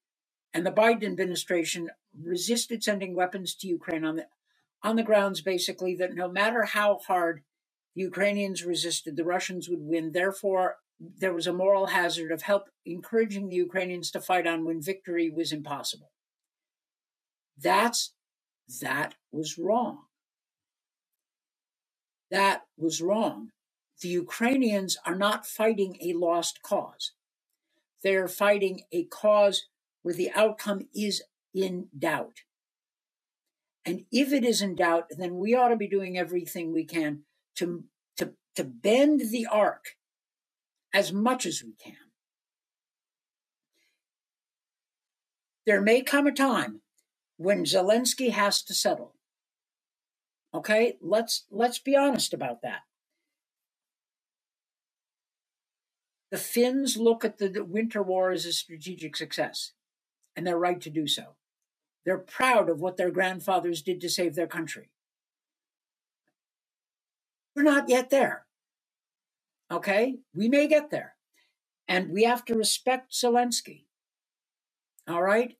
[0.54, 4.26] and the Biden administration resisted sending weapons to Ukraine on the
[4.82, 7.42] on the grounds basically that no matter how hard
[7.96, 10.12] the Ukrainians resisted, the Russians would win.
[10.12, 14.82] Therefore, there was a moral hazard of help encouraging the Ukrainians to fight on when
[14.82, 16.12] victory was impossible.
[17.58, 18.12] That's
[18.82, 20.00] that was wrong.
[22.30, 23.50] That was wrong.
[24.02, 27.12] The Ukrainians are not fighting a lost cause.
[28.02, 29.68] They're fighting a cause
[30.02, 31.22] where the outcome is
[31.54, 32.40] in doubt.
[33.86, 37.22] And if it is in doubt, then we ought to be doing everything we can
[37.56, 37.84] to,
[38.16, 39.96] to, to bend the arc
[40.92, 41.96] as much as we can.
[45.66, 46.80] There may come a time
[47.36, 49.14] when Zelensky has to settle.
[50.54, 52.80] Okay, let's let's be honest about that.
[56.30, 59.72] The Finns look at the winter war as a strategic success
[60.36, 61.36] and they're right to do so.
[62.04, 64.90] They're proud of what their grandfathers did to save their country.
[67.56, 68.44] We're not yet there.
[69.70, 70.18] Okay?
[70.34, 71.14] We may get there.
[71.88, 73.84] And we have to respect Zelensky.
[75.08, 75.56] All right?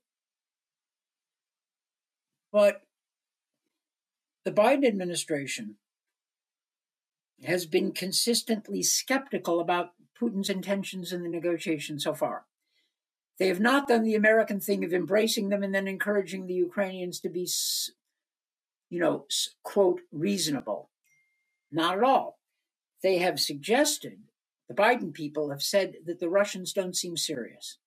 [2.53, 2.82] But
[4.44, 5.76] the Biden administration
[7.44, 12.44] has been consistently skeptical about Putin's intentions in the negotiations so far.
[13.38, 17.20] They have not done the American thing of embracing them and then encouraging the Ukrainians
[17.20, 17.49] to be,
[18.88, 19.26] you know,
[19.62, 20.90] quote, reasonable.
[21.70, 22.38] Not at all.
[23.02, 24.20] They have suggested,
[24.68, 27.78] the Biden people have said that the Russians don't seem serious,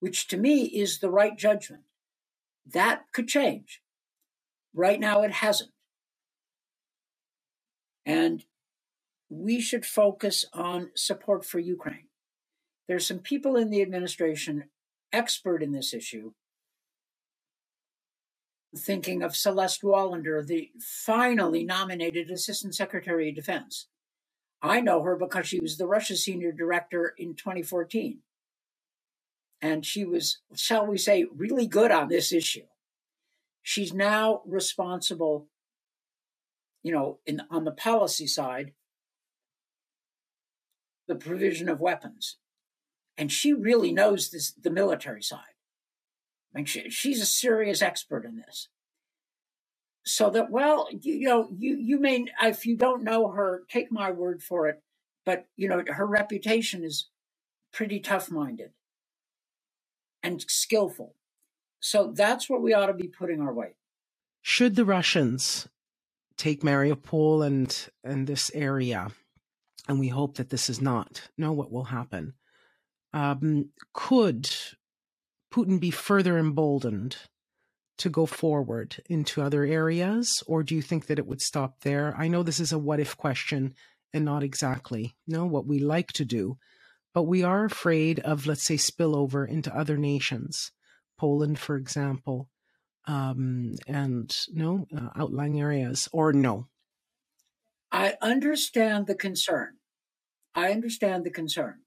[0.00, 1.82] which to me is the right judgment.
[2.66, 3.82] That could change.
[4.74, 5.72] Right now, it hasn't.
[8.06, 8.44] And
[9.28, 12.08] we should focus on support for Ukraine.
[12.88, 14.64] There's some people in the administration
[15.12, 16.32] expert in this issue.
[18.76, 23.86] Thinking of Celeste Wallander, the finally nominated Assistant Secretary of Defense.
[24.62, 28.20] I know her because she was the Russia senior director in 2014.
[29.62, 32.66] And she was, shall we say, really good on this issue.
[33.62, 35.48] She's now responsible,
[36.82, 38.72] you know, in, on the policy side,
[41.08, 42.36] the provision of weapons
[43.20, 45.49] and she really knows this the military side.
[46.54, 48.68] Mean, she, she's a serious expert in this.
[50.04, 53.92] So that well, you, you know, you you may if you don't know her, take
[53.92, 54.82] my word for it.
[55.26, 57.08] But you know, her reputation is
[57.72, 58.70] pretty tough-minded
[60.22, 61.14] and skillful.
[61.80, 63.74] So that's where we ought to be putting our weight.
[64.42, 65.68] Should the Russians
[66.38, 69.08] take Mariupol and and this area,
[69.88, 72.34] and we hope that this is not, know what will happen
[73.14, 74.50] um, could
[75.52, 77.16] Putin be further emboldened
[77.98, 82.14] to go forward into other areas, or do you think that it would stop there?
[82.16, 83.74] I know this is a what if question
[84.12, 86.56] and not exactly you know what we like to do,
[87.12, 90.72] but we are afraid of, let's say, spillover into other nations,
[91.18, 92.48] Poland, for example,
[93.06, 96.68] um, and no uh, outlying areas, or no.
[97.92, 99.76] I understand the concern.
[100.54, 101.80] I understand the concern.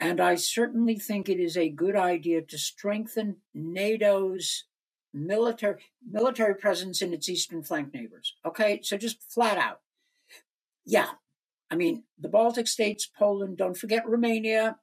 [0.00, 4.64] And I certainly think it is a good idea to strengthen NATO's
[5.12, 8.34] military military presence in its eastern flank neighbors.
[8.44, 9.80] Okay, so just flat out.
[10.86, 11.10] Yeah.
[11.70, 14.78] I mean, the Baltic states, Poland, don't forget Romania.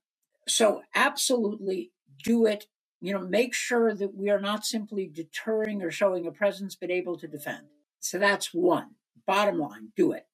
[0.48, 1.92] So absolutely
[2.24, 2.68] do it.
[3.02, 6.90] You know, make sure that we are not simply deterring or showing a presence, but
[6.92, 7.68] able to defend.
[8.00, 8.92] So that's one.
[9.26, 10.28] Bottom line, do it.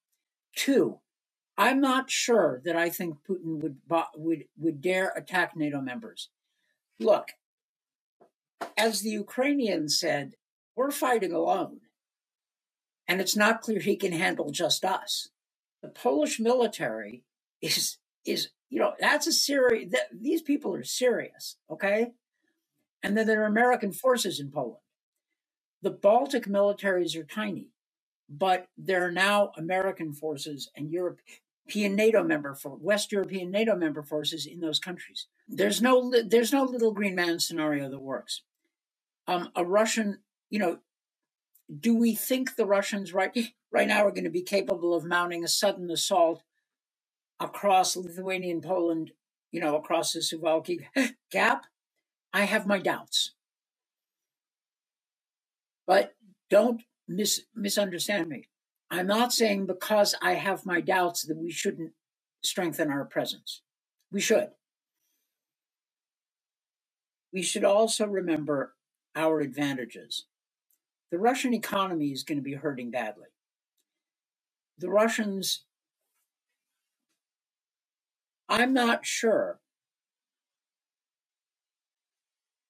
[0.54, 1.00] Two,
[1.56, 3.78] I'm not sure that I think Putin would
[4.16, 6.30] would would dare attack NATO members.
[6.98, 7.28] Look,
[8.76, 10.34] as the Ukrainians said,
[10.76, 11.80] we're fighting alone,
[13.06, 15.28] and it's not clear he can handle just us.
[15.82, 17.22] The Polish military
[17.60, 19.92] is is you know that's a serious.
[19.92, 22.12] That, these people are serious, okay?
[23.02, 24.78] And then there are American forces in Poland.
[25.82, 27.68] The Baltic militaries are tiny
[28.28, 31.20] but there are now American forces and Europe.
[31.66, 35.28] European NATO member for West European NATO member forces in those countries.
[35.48, 38.42] There's no there's no little green man scenario that works.
[39.26, 40.18] Um, a Russian,
[40.50, 40.78] you know,
[41.80, 43.36] do we think the Russians right
[43.72, 46.42] right now are going to be capable of mounting a sudden assault
[47.40, 49.12] across Lithuania and Poland,
[49.52, 50.86] you know, across the Suwalki
[51.30, 51.66] gap?
[52.32, 53.32] I have my doubts.
[55.86, 56.14] But
[56.50, 58.48] don't mis- misunderstand me.
[58.94, 61.90] I'm not saying because I have my doubts that we shouldn't
[62.44, 63.60] strengthen our presence.
[64.12, 64.50] We should.
[67.32, 68.74] We should also remember
[69.16, 70.26] our advantages.
[71.10, 73.26] The Russian economy is going to be hurting badly.
[74.78, 75.64] The Russians,
[78.48, 79.58] I'm not sure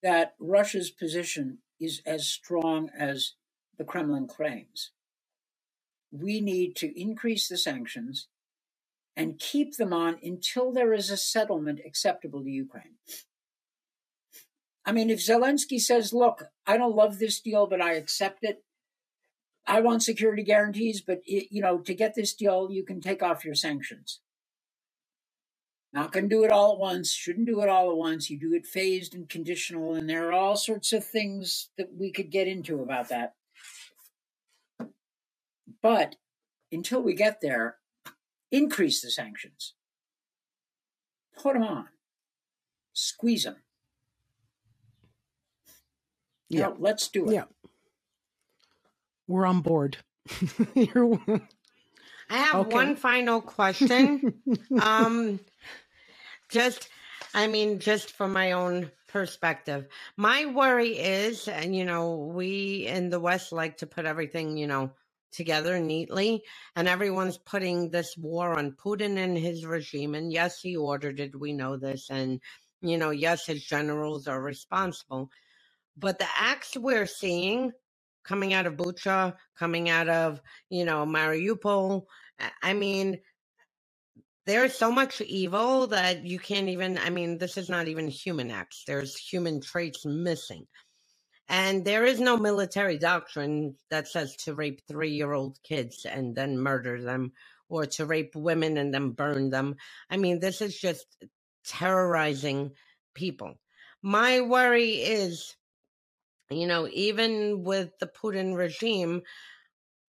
[0.03, 3.35] that Russia's position is as strong as
[3.77, 4.93] the Kremlin claims
[6.15, 8.29] we need to increase the sanctions
[9.17, 12.97] and keep them on until there is a settlement acceptable to Ukraine.
[14.85, 18.63] I mean, if Zelensky says, look, I don't love this deal, but I accept it.
[19.67, 23.23] I want security guarantees, but it, you know, to get this deal, you can take
[23.23, 24.21] off your sanctions.
[25.93, 27.13] Not going to do it all at once.
[27.13, 28.29] Shouldn't do it all at once.
[28.29, 32.11] You do it phased and conditional, and there are all sorts of things that we
[32.11, 33.35] could get into about that.
[35.83, 36.17] But
[36.73, 37.77] until we get there,
[38.51, 39.75] increase the sanctions.
[41.37, 41.89] Put them on.
[42.93, 43.57] Squeeze them.
[46.49, 47.35] Yeah, no, let's do it.
[47.35, 47.45] Yeah,
[49.27, 49.97] we're on board.
[52.31, 52.75] I have okay.
[52.75, 54.35] one final question.
[54.81, 55.41] um,
[56.49, 56.89] just,
[57.35, 63.11] I mean, just from my own perspective, my worry is, and you know, we in
[63.11, 64.91] the West like to put everything, you know,
[65.35, 66.43] together neatly,
[66.77, 70.15] and everyone's putting this war on Putin and his regime.
[70.15, 71.39] And yes, he ordered it.
[71.39, 72.41] We know this, and
[72.81, 75.31] you know, yes, his generals are responsible.
[75.97, 77.73] But the acts we're seeing
[78.25, 82.05] coming out of Bucha, coming out of, you know, Mariupol,
[82.63, 83.21] I mean,
[84.47, 88.51] there's so much evil that you can't even, I mean, this is not even human
[88.51, 88.85] acts.
[88.87, 90.67] There's human traits missing.
[91.49, 96.35] And there is no military doctrine that says to rape three year old kids and
[96.35, 97.33] then murder them
[97.69, 99.77] or to rape women and then burn them.
[100.11, 101.07] I mean, this is just
[101.67, 102.73] terrorizing
[103.15, 103.55] people.
[104.03, 105.55] My worry is,
[106.51, 109.23] you know, even with the Putin regime,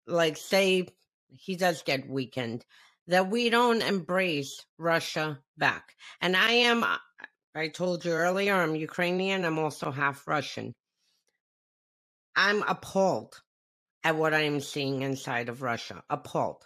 [0.06, 0.88] like, say
[1.30, 2.64] he does get weakened,
[3.08, 5.94] that we don't embrace Russia back.
[6.20, 6.84] And I am,
[7.54, 10.74] I told you earlier, I'm Ukrainian, I'm also half Russian.
[12.36, 13.40] I'm appalled
[14.04, 16.04] at what I am seeing inside of Russia.
[16.10, 16.62] Appalled.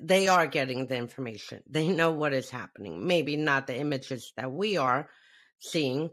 [0.00, 1.62] They are getting the information.
[1.68, 3.06] They know what is happening.
[3.06, 5.08] Maybe not the images that we are
[5.58, 6.10] seeing,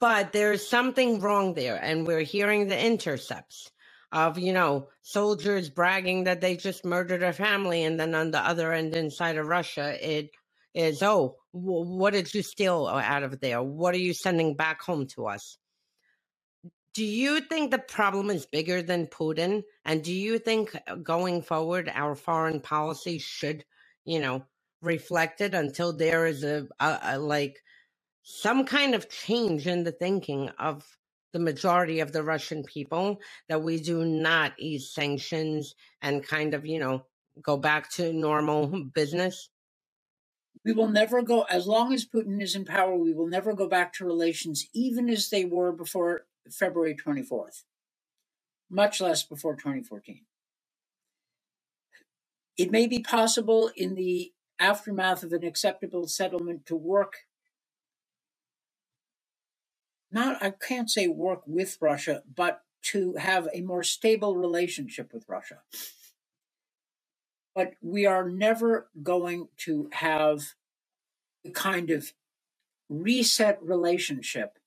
[0.00, 1.76] but there's something wrong there.
[1.76, 3.70] And we're hearing the intercepts
[4.12, 7.84] of, you know, soldiers bragging that they just murdered a family.
[7.84, 10.30] And then on the other end, inside of Russia, it
[10.74, 13.62] is, oh, what did you steal uh, out of there?
[13.62, 15.58] What are you sending back home to us?
[16.94, 19.62] Do you think the problem is bigger than Putin?
[19.84, 23.64] And do you think uh, going forward, our foreign policy should,
[24.04, 24.44] you know,
[24.82, 27.58] reflect it until there is a, a, a like
[28.22, 30.84] some kind of change in the thinking of
[31.32, 36.66] the majority of the Russian people that we do not ease sanctions and kind of,
[36.66, 37.04] you know,
[37.42, 39.50] go back to normal business?
[40.64, 43.68] We will never go, as long as Putin is in power, we will never go
[43.68, 47.64] back to relations even as they were before February 24th,
[48.70, 50.22] much less before 2014.
[52.56, 57.14] It may be possible in the aftermath of an acceptable settlement to work
[60.10, 65.24] not I can't say work with Russia, but to have a more stable relationship with
[65.28, 65.58] Russia.
[67.54, 70.54] But we are never going to have
[71.44, 72.12] the kind of
[72.88, 74.57] reset relationship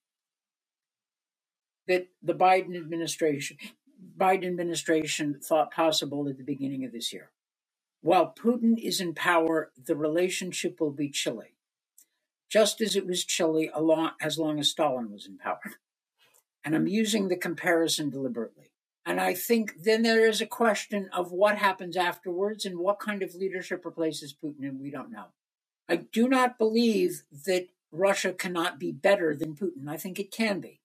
[1.88, 3.56] that the Biden administration
[4.16, 7.30] Biden administration thought possible at the beginning of this year.
[8.00, 11.54] While Putin is in power, the relationship will be chilly,
[12.50, 13.70] just as it was chilly
[14.20, 15.60] as long as Stalin was in power.
[16.64, 18.70] And I'm using the comparison deliberately.
[19.04, 23.22] And I think then there is a question of what happens afterwards and what kind
[23.22, 25.26] of leadership replaces Putin, and we don't know.
[25.88, 29.88] I do not believe that Russia cannot be better than Putin.
[29.88, 30.81] I think it can be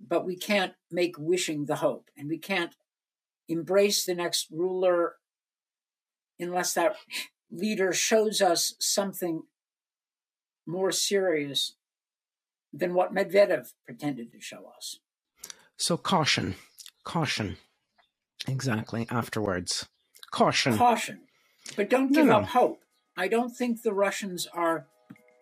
[0.00, 2.74] but we can't make wishing the hope and we can't
[3.48, 5.14] embrace the next ruler
[6.38, 6.96] unless that
[7.50, 9.42] leader shows us something
[10.66, 11.76] more serious
[12.72, 14.98] than what Medvedev pretended to show us.
[15.76, 16.56] So caution,
[17.04, 17.56] caution.
[18.48, 19.86] Exactly afterwards.
[20.30, 20.76] Caution.
[20.76, 21.20] Caution.
[21.74, 22.80] But don't give no, up hope.
[23.16, 24.86] I don't think the Russians are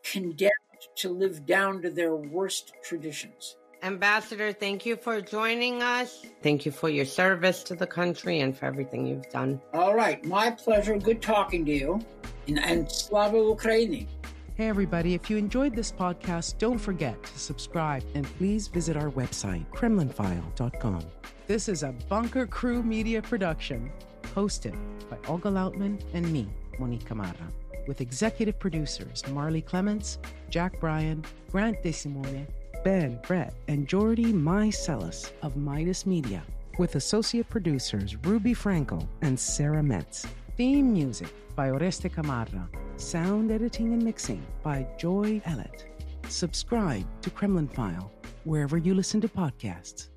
[0.04, 0.52] condemned
[0.96, 3.56] to live down to their worst traditions.
[3.84, 6.24] Ambassador, thank you for joining us.
[6.42, 9.60] Thank you for your service to the country and for everything you've done.
[9.74, 10.24] All right.
[10.24, 10.98] My pleasure.
[10.98, 12.00] Good talking to you.
[12.48, 14.06] And, and Slava Ukraini.
[14.54, 15.12] Hey, everybody.
[15.12, 21.04] If you enjoyed this podcast, don't forget to subscribe and please visit our website, KremlinFile.com.
[21.46, 23.92] This is a Bunker Crew Media production
[24.34, 24.78] hosted
[25.10, 27.52] by Olga Lautman and me, Monique Camarra,
[27.86, 30.18] with executive producers Marley Clements,
[30.48, 32.46] Jack Bryan, Grant DeSimone,
[32.84, 36.42] Ben, Brett, and Jordy Mycelis of Midas Media,
[36.78, 40.26] with associate producers Ruby Frankel and Sarah Metz.
[40.58, 42.68] Theme music by Oreste Camarra.
[42.98, 45.84] Sound editing and mixing by Joy Ellett.
[46.28, 48.12] Subscribe to Kremlin File
[48.44, 50.08] wherever you listen to podcasts.